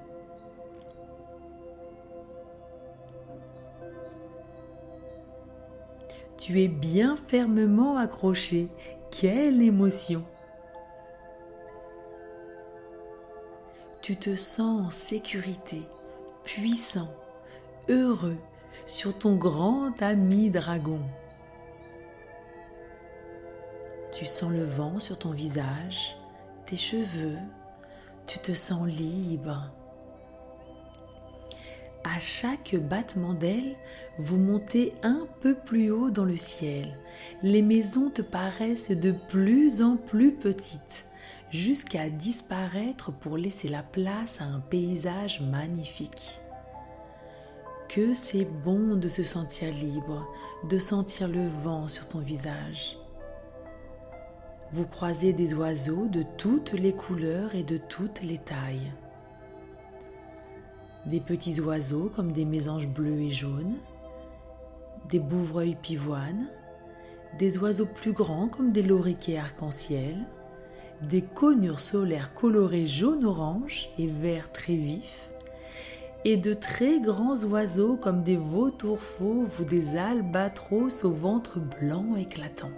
Tu 6.39 6.63
es 6.63 6.69
bien 6.69 7.17
fermement 7.17 7.97
accroché. 7.97 8.69
Quelle 9.11 9.61
émotion 9.61 10.25
Tu 14.01 14.17
te 14.17 14.35
sens 14.37 14.87
en 14.87 14.91
sécurité, 14.91 15.83
puissant, 16.45 17.15
heureux 17.89 18.39
sur 18.87 19.17
ton 19.17 19.37
grand 19.37 20.01
ami 20.01 20.51
dragon. 20.51 21.01
Tu 24.13 24.25
sens 24.25 24.51
le 24.51 24.65
vent 24.65 24.99
sur 24.99 25.19
ton 25.19 25.31
visage 25.33 26.20
cheveux, 26.77 27.39
tu 28.27 28.39
te 28.39 28.53
sens 28.53 28.87
libre. 28.87 29.73
À 32.05 32.19
chaque 32.19 32.77
battement 32.77 33.35
d'aile, 33.35 33.77
vous 34.19 34.39
montez 34.39 34.95
un 35.03 35.27
peu 35.41 35.55
plus 35.55 35.91
haut 35.91 36.11
dans 36.11 36.25
le 36.25 36.37
ciel. 36.37 36.97
Les 37.43 37.61
maisons 37.61 38.11
te 38.11 38.23
paraissent 38.23 38.91
de 38.91 39.13
plus 39.13 39.83
en 39.83 39.97
plus 39.97 40.33
petites, 40.33 41.07
jusqu'à 41.51 42.09
disparaître 42.09 43.13
pour 43.13 43.37
laisser 43.37 43.69
la 43.69 43.83
place 43.83 44.41
à 44.41 44.45
un 44.45 44.61
paysage 44.61 45.41
magnifique. 45.41 46.41
Que 47.89 48.15
c'est 48.15 48.45
bon 48.45 48.97
de 48.97 49.09
se 49.09 49.23
sentir 49.23 49.73
libre, 49.73 50.27
de 50.69 50.79
sentir 50.79 51.29
le 51.29 51.49
vent 51.49 51.89
sur 51.89 52.07
ton 52.07 52.21
visage. 52.21 53.00
Vous 54.73 54.87
croisez 54.87 55.33
des 55.33 55.53
oiseaux 55.53 56.07
de 56.07 56.25
toutes 56.37 56.75
les 56.75 56.93
couleurs 56.93 57.57
et 57.57 57.65
de 57.65 57.77
toutes 57.77 58.23
les 58.23 58.39
tailles. 58.39 58.93
Des 61.07 61.19
petits 61.19 61.61
oiseaux 61.61 62.09
comme 62.15 62.31
des 62.31 62.45
mésanges 62.45 62.87
bleus 62.87 63.21
et 63.21 63.31
jaunes, 63.31 63.75
des 65.09 65.19
bouvreuils 65.19 65.75
pivoines, 65.75 66.47
des 67.37 67.59
oiseaux 67.59 67.87
plus 67.87 68.13
grands 68.13 68.47
comme 68.47 68.71
des 68.71 68.85
loriquets 68.85 69.39
arc-en-ciel, 69.39 70.15
des 71.03 71.23
conures 71.23 71.81
solaires 71.81 72.33
colorées 72.33 72.87
jaune-orange 72.87 73.91
et 73.99 74.07
vert 74.07 74.53
très 74.53 74.77
vif, 74.77 75.31
et 76.25 76.37
de 76.37 76.55
très 76.55 77.01
grands 77.01 77.43
oiseaux 77.43 77.97
comme 77.97 78.23
des 78.23 78.37
vautours 78.37 79.01
fauves 79.01 79.61
ou 79.61 79.65
des 79.65 79.97
albatros 79.97 81.05
au 81.05 81.11
ventre 81.11 81.59
blanc 81.59 82.15
éclatant. 82.15 82.71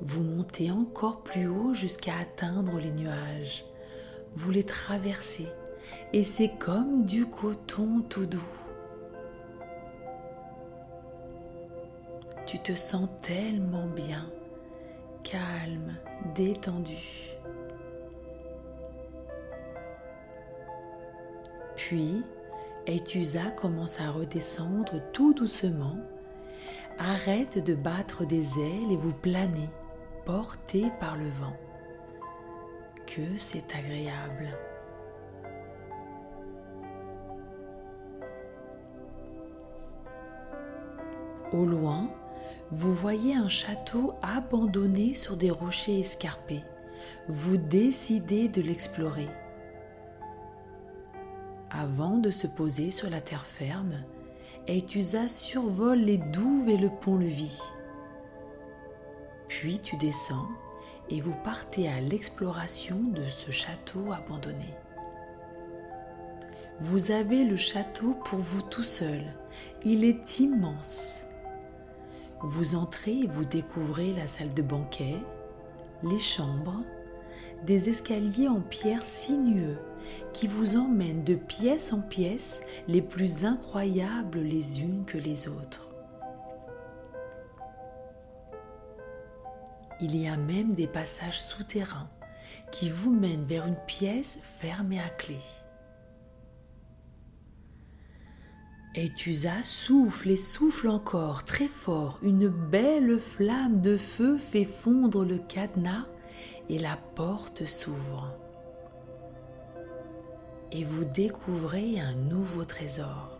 Vous 0.00 0.22
montez 0.22 0.70
encore 0.70 1.22
plus 1.22 1.48
haut 1.48 1.74
jusqu'à 1.74 2.12
atteindre 2.20 2.78
les 2.78 2.92
nuages. 2.92 3.64
Vous 4.34 4.50
les 4.50 4.64
traversez 4.64 5.48
et 6.12 6.22
c'est 6.22 6.50
comme 6.58 7.04
du 7.04 7.26
coton 7.26 8.02
tout 8.08 8.26
doux. 8.26 8.42
Tu 12.46 12.58
te 12.58 12.74
sens 12.74 13.08
tellement 13.20 13.86
bien, 13.86 14.30
calme, 15.22 15.96
détendu. 16.34 17.36
Puis, 21.74 22.22
Etusa 22.86 23.50
commence 23.50 24.00
à 24.00 24.10
redescendre 24.10 25.00
tout 25.12 25.34
doucement 25.34 25.96
Arrête 26.98 27.64
de 27.64 27.74
battre 27.74 28.24
des 28.24 28.58
ailes 28.58 28.90
et 28.90 28.96
vous 28.96 29.12
planez, 29.12 29.68
porté 30.28 30.92
par 31.00 31.16
le 31.16 31.30
vent. 31.40 31.56
Que 33.06 33.38
c'est 33.38 33.74
agréable. 33.74 34.46
Au 41.50 41.64
loin, 41.64 42.10
vous 42.70 42.92
voyez 42.92 43.36
un 43.36 43.48
château 43.48 44.12
abandonné 44.20 45.14
sur 45.14 45.38
des 45.38 45.50
rochers 45.50 46.00
escarpés. 46.00 46.62
Vous 47.28 47.56
décidez 47.56 48.48
de 48.48 48.60
l'explorer. 48.60 49.30
Avant 51.70 52.18
de 52.18 52.30
se 52.30 52.46
poser 52.46 52.90
sur 52.90 53.08
la 53.08 53.22
terre 53.22 53.46
ferme, 53.46 54.04
Eitusa 54.66 55.30
survole 55.30 56.00
les 56.00 56.18
douves 56.18 56.68
et 56.68 56.76
le 56.76 56.90
pont-levis. 56.90 57.62
Puis 59.48 59.78
tu 59.80 59.96
descends 59.96 60.48
et 61.10 61.20
vous 61.20 61.34
partez 61.42 61.88
à 61.88 62.00
l'exploration 62.00 62.96
de 63.14 63.26
ce 63.26 63.50
château 63.50 64.12
abandonné. 64.12 64.76
Vous 66.80 67.10
avez 67.10 67.44
le 67.44 67.56
château 67.56 68.14
pour 68.24 68.38
vous 68.38 68.62
tout 68.62 68.84
seul. 68.84 69.24
Il 69.84 70.04
est 70.04 70.38
immense. 70.38 71.24
Vous 72.42 72.76
entrez 72.76 73.20
et 73.20 73.26
vous 73.26 73.44
découvrez 73.44 74.12
la 74.12 74.28
salle 74.28 74.54
de 74.54 74.62
banquet, 74.62 75.16
les 76.04 76.18
chambres, 76.18 76.84
des 77.64 77.88
escaliers 77.88 78.46
en 78.46 78.60
pierre 78.60 79.04
sinueux 79.04 79.78
qui 80.32 80.46
vous 80.46 80.76
emmènent 80.76 81.24
de 81.24 81.34
pièce 81.34 81.92
en 81.92 82.00
pièce 82.00 82.62
les 82.86 83.02
plus 83.02 83.44
incroyables 83.44 84.40
les 84.40 84.80
unes 84.80 85.04
que 85.04 85.18
les 85.18 85.48
autres. 85.48 85.87
Il 90.00 90.16
y 90.16 90.28
a 90.28 90.36
même 90.36 90.74
des 90.74 90.86
passages 90.86 91.40
souterrains 91.40 92.08
qui 92.70 92.88
vous 92.88 93.12
mènent 93.12 93.44
vers 93.44 93.66
une 93.66 93.78
pièce 93.86 94.38
fermée 94.40 95.00
à 95.00 95.08
clé. 95.08 95.38
Etusa 98.94 99.62
souffle 99.64 100.30
et 100.30 100.36
souffle 100.36 100.88
encore 100.88 101.44
très 101.44 101.68
fort. 101.68 102.18
Une 102.22 102.48
belle 102.48 103.18
flamme 103.18 103.80
de 103.80 103.96
feu 103.96 104.38
fait 104.38 104.64
fondre 104.64 105.24
le 105.24 105.38
cadenas 105.38 106.06
et 106.68 106.78
la 106.78 106.96
porte 107.14 107.66
s'ouvre. 107.66 108.34
Et 110.72 110.84
vous 110.84 111.04
découvrez 111.04 112.00
un 112.00 112.14
nouveau 112.14 112.64
trésor. 112.64 113.38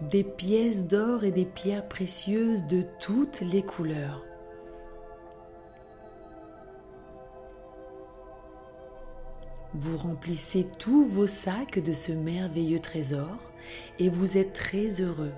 Des 0.00 0.24
pièces 0.24 0.86
d'or 0.86 1.24
et 1.24 1.32
des 1.32 1.44
pierres 1.44 1.88
précieuses 1.88 2.64
de 2.66 2.84
toutes 3.00 3.40
les 3.40 3.62
couleurs. 3.62 4.27
Vous 9.80 9.96
remplissez 9.96 10.64
tous 10.64 11.04
vos 11.04 11.28
sacs 11.28 11.78
de 11.78 11.92
ce 11.92 12.10
merveilleux 12.10 12.80
trésor 12.80 13.38
et 14.00 14.08
vous 14.08 14.36
êtes 14.36 14.52
très 14.52 15.00
heureux 15.00 15.30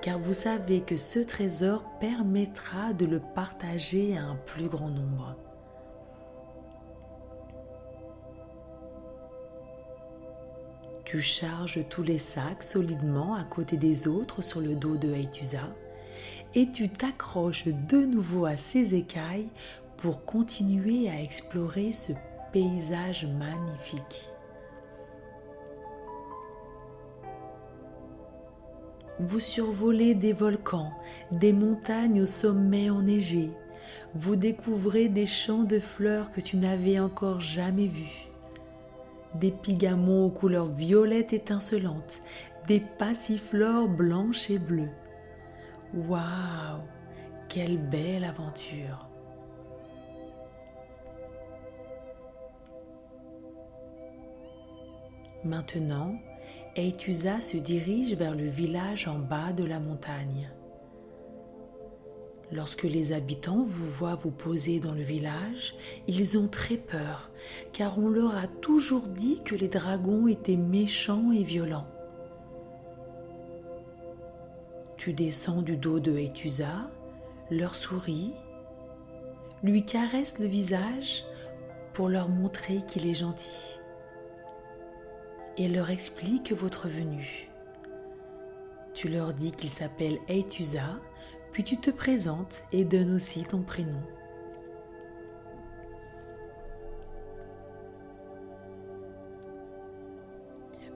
car 0.00 0.18
vous 0.18 0.32
savez 0.32 0.80
que 0.80 0.96
ce 0.96 1.18
trésor 1.18 1.84
permettra 2.00 2.94
de 2.94 3.04
le 3.04 3.20
partager 3.20 4.16
à 4.16 4.24
un 4.24 4.36
plus 4.36 4.68
grand 4.68 4.88
nombre. 4.88 5.36
Tu 11.04 11.20
charges 11.20 11.86
tous 11.90 12.02
les 12.02 12.16
sacs 12.16 12.62
solidement 12.62 13.34
à 13.34 13.44
côté 13.44 13.76
des 13.76 14.08
autres 14.08 14.40
sur 14.40 14.62
le 14.62 14.74
dos 14.74 14.96
de 14.96 15.12
Haitusa 15.12 15.68
et 16.54 16.70
tu 16.70 16.88
t'accroches 16.88 17.68
de 17.68 18.06
nouveau 18.06 18.46
à 18.46 18.56
ses 18.56 18.94
écailles 18.94 19.50
pour 19.98 20.24
continuer 20.24 21.10
à 21.10 21.20
explorer 21.20 21.92
ce 21.92 22.12
paysage 22.52 23.26
magnifique. 23.26 24.30
Vous 29.18 29.38
survolez 29.38 30.14
des 30.14 30.32
volcans, 30.32 30.90
des 31.30 31.52
montagnes 31.52 32.22
au 32.22 32.26
sommet 32.26 32.90
enneigé. 32.90 33.50
Vous 34.14 34.36
découvrez 34.36 35.08
des 35.08 35.26
champs 35.26 35.64
de 35.64 35.78
fleurs 35.78 36.30
que 36.30 36.40
tu 36.40 36.56
n'avais 36.56 36.98
encore 36.98 37.40
jamais 37.40 37.86
vus. 37.86 38.28
Des 39.34 39.50
pigamons 39.50 40.26
aux 40.26 40.30
couleurs 40.30 40.70
violettes 40.70 41.32
étincelantes, 41.32 42.22
des 42.66 42.80
passiflores 42.80 43.88
blanches 43.88 44.50
et 44.50 44.58
bleues. 44.58 44.90
Waouh, 45.94 46.82
quelle 47.48 47.78
belle 47.78 48.24
aventure! 48.24 49.11
Maintenant, 55.44 56.14
Eitusa 56.76 57.40
se 57.40 57.56
dirige 57.56 58.14
vers 58.14 58.36
le 58.36 58.48
village 58.48 59.08
en 59.08 59.18
bas 59.18 59.52
de 59.52 59.64
la 59.64 59.80
montagne. 59.80 60.50
Lorsque 62.52 62.84
les 62.84 63.12
habitants 63.12 63.64
vous 63.64 63.88
voient 63.88 64.14
vous 64.14 64.30
poser 64.30 64.78
dans 64.78 64.92
le 64.92 65.02
village, 65.02 65.74
ils 66.06 66.38
ont 66.38 66.46
très 66.46 66.76
peur, 66.76 67.32
car 67.72 67.98
on 67.98 68.08
leur 68.08 68.36
a 68.36 68.46
toujours 68.46 69.08
dit 69.08 69.40
que 69.42 69.56
les 69.56 69.68
dragons 69.68 70.28
étaient 70.28 70.56
méchants 70.56 71.32
et 71.32 71.42
violents. 71.42 71.88
Tu 74.96 75.12
descends 75.12 75.62
du 75.62 75.76
dos 75.76 75.98
de 75.98 76.16
Etusa, 76.16 76.88
leur 77.50 77.74
souris, 77.74 78.32
lui 79.64 79.84
caresse 79.84 80.38
le 80.38 80.46
visage 80.46 81.24
pour 81.94 82.08
leur 82.08 82.28
montrer 82.28 82.82
qu'il 82.86 83.08
est 83.08 83.14
gentil 83.14 83.81
et 85.58 85.68
leur 85.68 85.90
explique 85.90 86.52
votre 86.52 86.88
venue. 86.88 87.48
Tu 88.94 89.08
leur 89.08 89.32
dis 89.32 89.52
qu'il 89.52 89.70
s'appelle 89.70 90.18
Eitusa, 90.28 91.00
puis 91.52 91.64
tu 91.64 91.76
te 91.76 91.90
présentes 91.90 92.62
et 92.72 92.84
donnes 92.84 93.14
aussi 93.14 93.44
ton 93.44 93.62
prénom. 93.62 94.02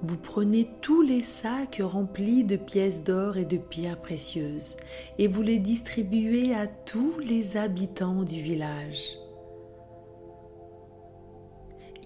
Vous 0.02 0.18
prenez 0.18 0.68
tous 0.82 1.00
les 1.00 1.20
sacs 1.20 1.80
remplis 1.82 2.44
de 2.44 2.56
pièces 2.56 3.02
d'or 3.02 3.38
et 3.38 3.46
de 3.46 3.56
pierres 3.56 4.00
précieuses 4.00 4.76
et 5.18 5.26
vous 5.26 5.42
les 5.42 5.58
distribuez 5.58 6.54
à 6.54 6.66
tous 6.68 7.18
les 7.18 7.56
habitants 7.56 8.22
du 8.22 8.40
village. 8.40 9.16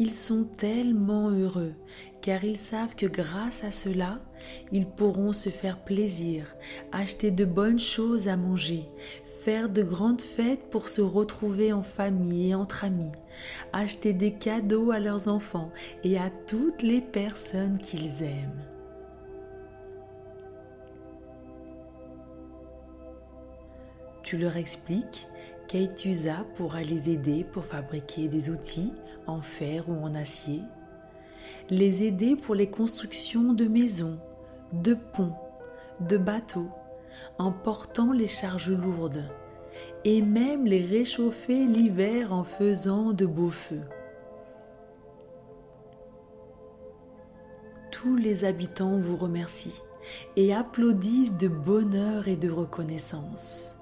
Ils 0.00 0.14
sont 0.14 0.44
tellement 0.44 1.28
heureux 1.28 1.74
car 2.22 2.42
ils 2.42 2.56
savent 2.56 2.94
que 2.94 3.04
grâce 3.04 3.64
à 3.64 3.70
cela, 3.70 4.18
ils 4.72 4.86
pourront 4.86 5.34
se 5.34 5.50
faire 5.50 5.84
plaisir, 5.84 6.56
acheter 6.90 7.30
de 7.30 7.44
bonnes 7.44 7.78
choses 7.78 8.26
à 8.26 8.38
manger, 8.38 8.88
faire 9.44 9.68
de 9.68 9.82
grandes 9.82 10.22
fêtes 10.22 10.70
pour 10.70 10.88
se 10.88 11.02
retrouver 11.02 11.74
en 11.74 11.82
famille 11.82 12.48
et 12.48 12.54
entre 12.54 12.84
amis, 12.84 13.12
acheter 13.74 14.14
des 14.14 14.32
cadeaux 14.32 14.90
à 14.90 15.00
leurs 15.00 15.28
enfants 15.28 15.70
et 16.02 16.16
à 16.16 16.30
toutes 16.30 16.82
les 16.82 17.02
personnes 17.02 17.78
qu'ils 17.78 18.22
aiment. 18.22 18.64
Tu 24.22 24.38
leur 24.38 24.56
expliques 24.56 25.28
qu'Aitusa 25.70 26.44
pourra 26.56 26.82
les 26.82 27.10
aider 27.10 27.44
pour 27.44 27.64
fabriquer 27.64 28.26
des 28.26 28.50
outils 28.50 28.92
en 29.28 29.40
fer 29.40 29.88
ou 29.88 30.04
en 30.04 30.16
acier, 30.16 30.62
les 31.68 32.02
aider 32.02 32.34
pour 32.34 32.56
les 32.56 32.68
constructions 32.68 33.52
de 33.52 33.66
maisons, 33.66 34.18
de 34.72 34.94
ponts, 34.94 35.36
de 36.00 36.16
bateaux, 36.18 36.70
en 37.38 37.52
portant 37.52 38.12
les 38.12 38.26
charges 38.26 38.72
lourdes, 38.72 39.30
et 40.02 40.22
même 40.22 40.66
les 40.66 40.84
réchauffer 40.84 41.64
l'hiver 41.66 42.32
en 42.32 42.42
faisant 42.42 43.12
de 43.12 43.26
beaux 43.26 43.52
feux. 43.52 43.86
Tous 47.92 48.16
les 48.16 48.44
habitants 48.44 48.98
vous 48.98 49.16
remercient 49.16 49.84
et 50.34 50.52
applaudissent 50.52 51.36
de 51.36 51.46
bonheur 51.46 52.26
et 52.26 52.36
de 52.36 52.50
reconnaissance. 52.50 53.76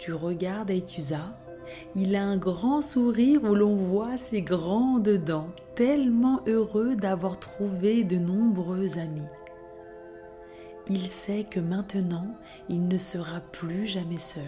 Tu 0.00 0.14
regardes 0.14 0.70
Aitusa, 0.70 1.36
il 1.94 2.16
a 2.16 2.22
un 2.24 2.38
grand 2.38 2.80
sourire 2.80 3.44
où 3.44 3.54
l'on 3.54 3.76
voit 3.76 4.16
ses 4.16 4.40
grandes 4.40 5.10
dents, 5.10 5.50
tellement 5.74 6.40
heureux 6.46 6.96
d'avoir 6.96 7.38
trouvé 7.38 8.02
de 8.02 8.16
nombreux 8.16 8.96
amis. 8.96 9.28
Il 10.88 11.10
sait 11.10 11.44
que 11.44 11.60
maintenant, 11.60 12.34
il 12.70 12.88
ne 12.88 12.96
sera 12.96 13.40
plus 13.40 13.86
jamais 13.86 14.16
seul. 14.16 14.42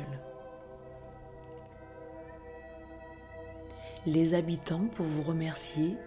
Les 4.07 4.33
habitants, 4.33 4.88
pour 4.95 5.05
vous 5.05 5.23
remercier, 5.23 5.99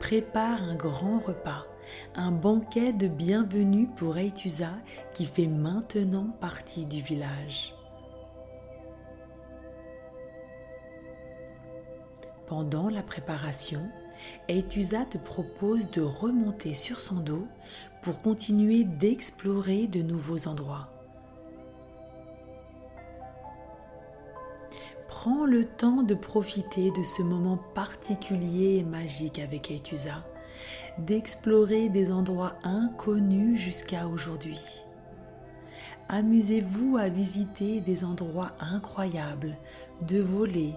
préparent 0.00 0.62
un 0.62 0.76
grand 0.76 1.18
repas, 1.18 1.66
un 2.14 2.32
banquet 2.32 2.94
de 2.94 3.08
bienvenue 3.08 3.86
pour 3.96 4.16
Eitusa 4.16 4.72
qui 5.12 5.26
fait 5.26 5.46
maintenant 5.46 6.28
partie 6.40 6.86
du 6.86 7.02
village. 7.02 7.73
Pendant 12.56 12.88
la 12.88 13.02
préparation, 13.02 13.80
Eitusa 14.48 15.04
te 15.06 15.18
propose 15.18 15.90
de 15.90 16.02
remonter 16.02 16.72
sur 16.72 17.00
son 17.00 17.16
dos 17.16 17.48
pour 18.00 18.22
continuer 18.22 18.84
d'explorer 18.84 19.88
de 19.88 20.02
nouveaux 20.02 20.46
endroits. 20.46 20.88
Prends 25.08 25.44
le 25.44 25.64
temps 25.64 26.04
de 26.04 26.14
profiter 26.14 26.92
de 26.92 27.02
ce 27.02 27.22
moment 27.22 27.58
particulier 27.74 28.76
et 28.76 28.84
magique 28.84 29.40
avec 29.40 29.72
Eitusa, 29.72 30.24
d'explorer 30.98 31.88
des 31.88 32.12
endroits 32.12 32.54
inconnus 32.62 33.58
jusqu'à 33.58 34.06
aujourd'hui. 34.06 34.60
Amusez-vous 36.08 36.98
à 36.98 37.08
visiter 37.08 37.80
des 37.80 38.04
endroits 38.04 38.52
incroyables, 38.60 39.56
de 40.02 40.20
voler, 40.20 40.74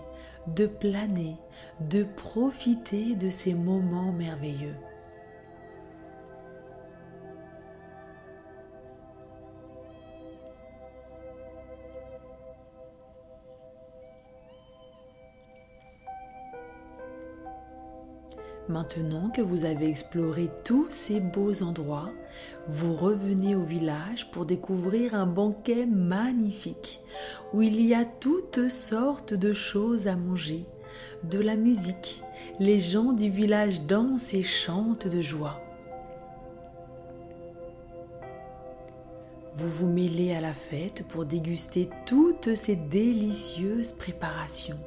de 0.55 0.65
planer, 0.65 1.35
de 1.79 2.03
profiter 2.03 3.15
de 3.15 3.29
ces 3.29 3.53
moments 3.53 4.11
merveilleux. 4.11 4.75
Maintenant 18.69 19.29
que 19.29 19.41
vous 19.41 19.63
avez 19.63 19.87
exploré 19.87 20.49
tous 20.65 20.87
ces 20.89 21.21
beaux 21.21 21.63
endroits, 21.63 22.11
vous 22.67 22.93
revenez 22.93 23.55
au 23.55 23.63
village 23.63 24.29
pour 24.31 24.45
découvrir 24.45 25.15
un 25.15 25.25
banquet 25.25 25.85
magnifique 25.85 26.99
où 27.53 27.61
il 27.61 27.79
y 27.79 27.93
a 27.93 28.03
toutes 28.03 28.67
sortes 28.67 29.33
de 29.33 29.53
choses 29.53 30.07
à 30.07 30.17
manger, 30.17 30.65
de 31.23 31.39
la 31.39 31.55
musique. 31.55 32.21
Les 32.59 32.81
gens 32.81 33.13
du 33.13 33.29
village 33.29 33.83
dansent 33.83 34.33
et 34.33 34.43
chantent 34.43 35.07
de 35.07 35.21
joie. 35.21 35.61
Vous 39.55 39.69
vous 39.69 39.87
mêlez 39.87 40.35
à 40.35 40.41
la 40.41 40.53
fête 40.53 41.07
pour 41.07 41.25
déguster 41.25 41.89
toutes 42.05 42.53
ces 42.53 42.75
délicieuses 42.75 43.93
préparations, 43.93 44.79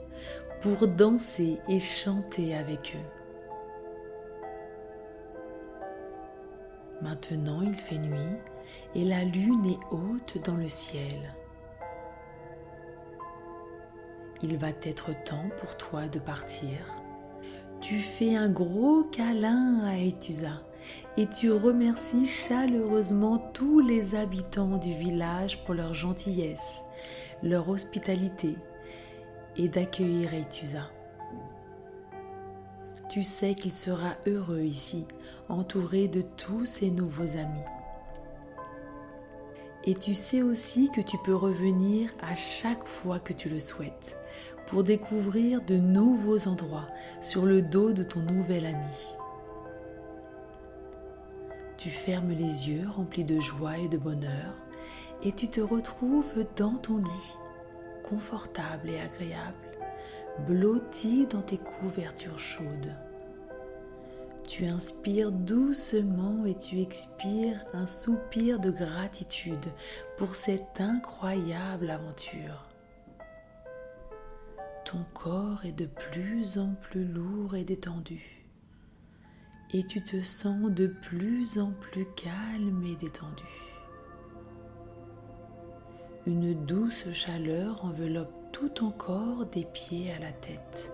pour 0.61 0.87
danser 0.87 1.57
et 1.66 1.81
chanter 1.81 2.55
avec 2.55 2.95
eux. 2.95 3.19
Maintenant 7.02 7.62
il 7.62 7.74
fait 7.74 7.98
nuit 7.98 8.36
et 8.94 9.04
la 9.04 9.24
lune 9.24 9.64
est 9.66 9.94
haute 9.94 10.38
dans 10.44 10.56
le 10.56 10.68
ciel. 10.68 11.34
Il 14.42 14.56
va 14.56 14.70
être 14.82 15.10
temps 15.24 15.50
pour 15.58 15.76
toi 15.76 16.08
de 16.08 16.18
partir. 16.18 16.78
Tu 17.80 17.98
fais 17.98 18.36
un 18.36 18.50
gros 18.50 19.04
câlin 19.04 19.80
à 19.84 19.96
Etusa 19.96 20.62
et 21.16 21.26
tu 21.26 21.50
remercies 21.50 22.26
chaleureusement 22.26 23.38
tous 23.54 23.80
les 23.80 24.14
habitants 24.14 24.78
du 24.78 24.92
village 24.92 25.64
pour 25.64 25.74
leur 25.74 25.94
gentillesse, 25.94 26.82
leur 27.42 27.68
hospitalité 27.68 28.56
et 29.56 29.68
d'accueillir 29.68 30.34
Etusa. 30.34 30.90
Tu 33.11 33.25
sais 33.25 33.57
qu'il 33.57 33.73
sera 33.73 34.14
heureux 34.29 34.61
ici, 34.61 35.05
entouré 35.49 36.07
de 36.07 36.23
tous 36.23 36.64
ses 36.64 36.92
nouveaux 36.92 37.37
amis. 37.37 37.64
Et 39.83 39.96
tu 39.96 40.14
sais 40.14 40.42
aussi 40.42 40.90
que 40.94 41.01
tu 41.01 41.18
peux 41.18 41.35
revenir 41.35 42.12
à 42.20 42.37
chaque 42.37 42.87
fois 42.87 43.18
que 43.18 43.33
tu 43.33 43.49
le 43.49 43.59
souhaites 43.59 44.16
pour 44.68 44.85
découvrir 44.85 45.61
de 45.61 45.77
nouveaux 45.77 46.46
endroits 46.46 46.87
sur 47.20 47.46
le 47.46 47.62
dos 47.62 47.92
de 47.92 48.05
ton 48.05 48.20
nouvel 48.20 48.64
ami. 48.64 49.16
Tu 51.79 51.90
fermes 51.90 52.31
les 52.31 52.68
yeux 52.68 52.87
remplis 52.88 53.25
de 53.25 53.40
joie 53.40 53.79
et 53.79 53.88
de 53.88 53.99
bonheur 53.99 54.55
et 55.25 55.33
tu 55.33 55.49
te 55.49 55.61
retrouves 55.61 56.46
dans 56.55 56.77
ton 56.77 56.99
lit, 56.99 57.38
confortable 58.05 58.88
et 58.88 59.01
agréable 59.01 59.69
blotti 60.46 61.26
dans 61.26 61.42
tes 61.42 61.59
couvertures 61.59 62.38
chaudes. 62.38 62.94
Tu 64.46 64.66
inspires 64.66 65.31
doucement 65.31 66.44
et 66.44 66.57
tu 66.57 66.81
expires 66.81 67.62
un 67.72 67.87
soupir 67.87 68.59
de 68.59 68.70
gratitude 68.70 69.66
pour 70.18 70.35
cette 70.35 70.81
incroyable 70.81 71.90
aventure. 71.90 72.66
Ton 74.85 75.05
corps 75.14 75.64
est 75.64 75.79
de 75.79 75.87
plus 75.87 76.59
en 76.59 76.74
plus 76.74 77.05
lourd 77.05 77.55
et 77.55 77.64
détendu 77.64 78.40
et 79.72 79.83
tu 79.85 80.03
te 80.03 80.22
sens 80.22 80.70
de 80.70 80.87
plus 80.87 81.59
en 81.59 81.72
plus 81.72 82.07
calme 82.16 82.85
et 82.87 82.96
détendu. 82.96 83.44
Une 86.26 86.55
douce 86.66 87.11
chaleur 87.12 87.85
enveloppe 87.85 88.35
tout 88.52 88.68
ton 88.68 88.90
corps 88.90 89.46
des 89.46 89.64
pieds 89.64 90.12
à 90.12 90.18
la 90.18 90.32
tête 90.32 90.92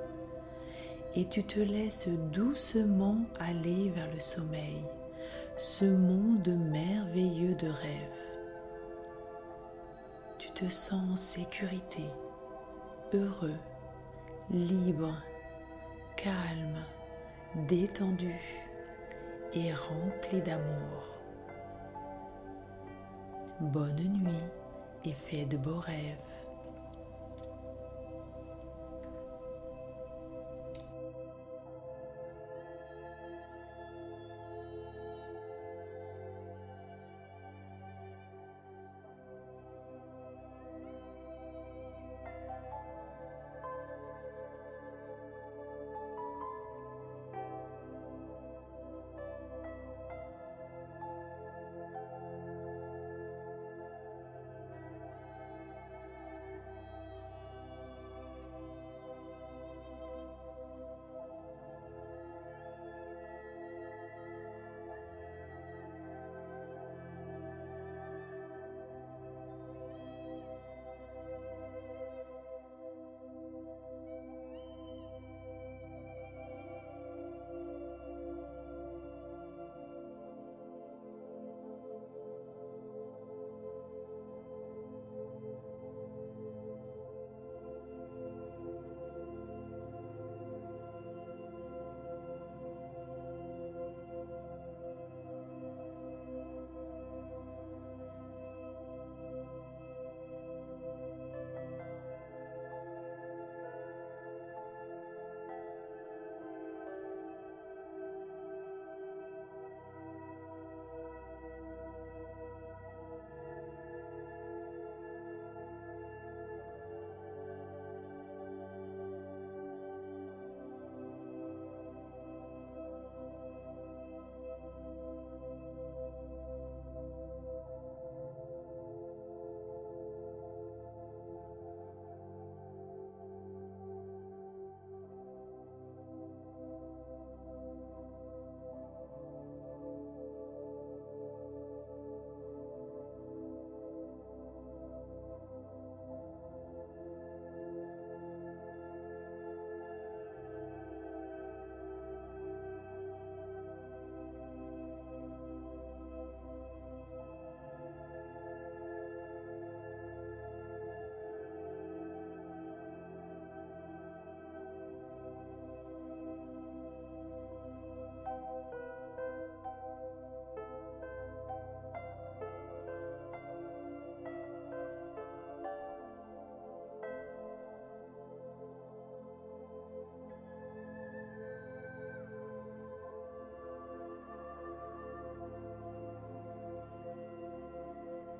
et 1.17 1.25
tu 1.25 1.43
te 1.43 1.59
laisses 1.59 2.09
doucement 2.09 3.17
aller 3.41 3.89
vers 3.89 4.11
le 4.13 4.21
sommeil, 4.21 4.85
ce 5.57 5.87
monde 5.87 6.49
merveilleux 6.49 7.55
de 7.55 7.69
rêve. 7.69 8.27
Tu 10.37 10.51
te 10.51 10.69
sens 10.69 11.11
en 11.11 11.17
sécurité, 11.17 12.05
heureux, 13.15 13.57
libre, 14.51 15.15
calme, 16.17 16.85
détendu 17.67 18.35
et 19.55 19.73
rempli 19.73 20.43
d'amour. 20.43 21.15
Bonne 23.61 24.13
nuit 24.23 24.51
et 25.07 25.15
fais 25.15 25.47
de 25.47 25.57
beaux 25.57 25.81
rêves. 25.81 26.36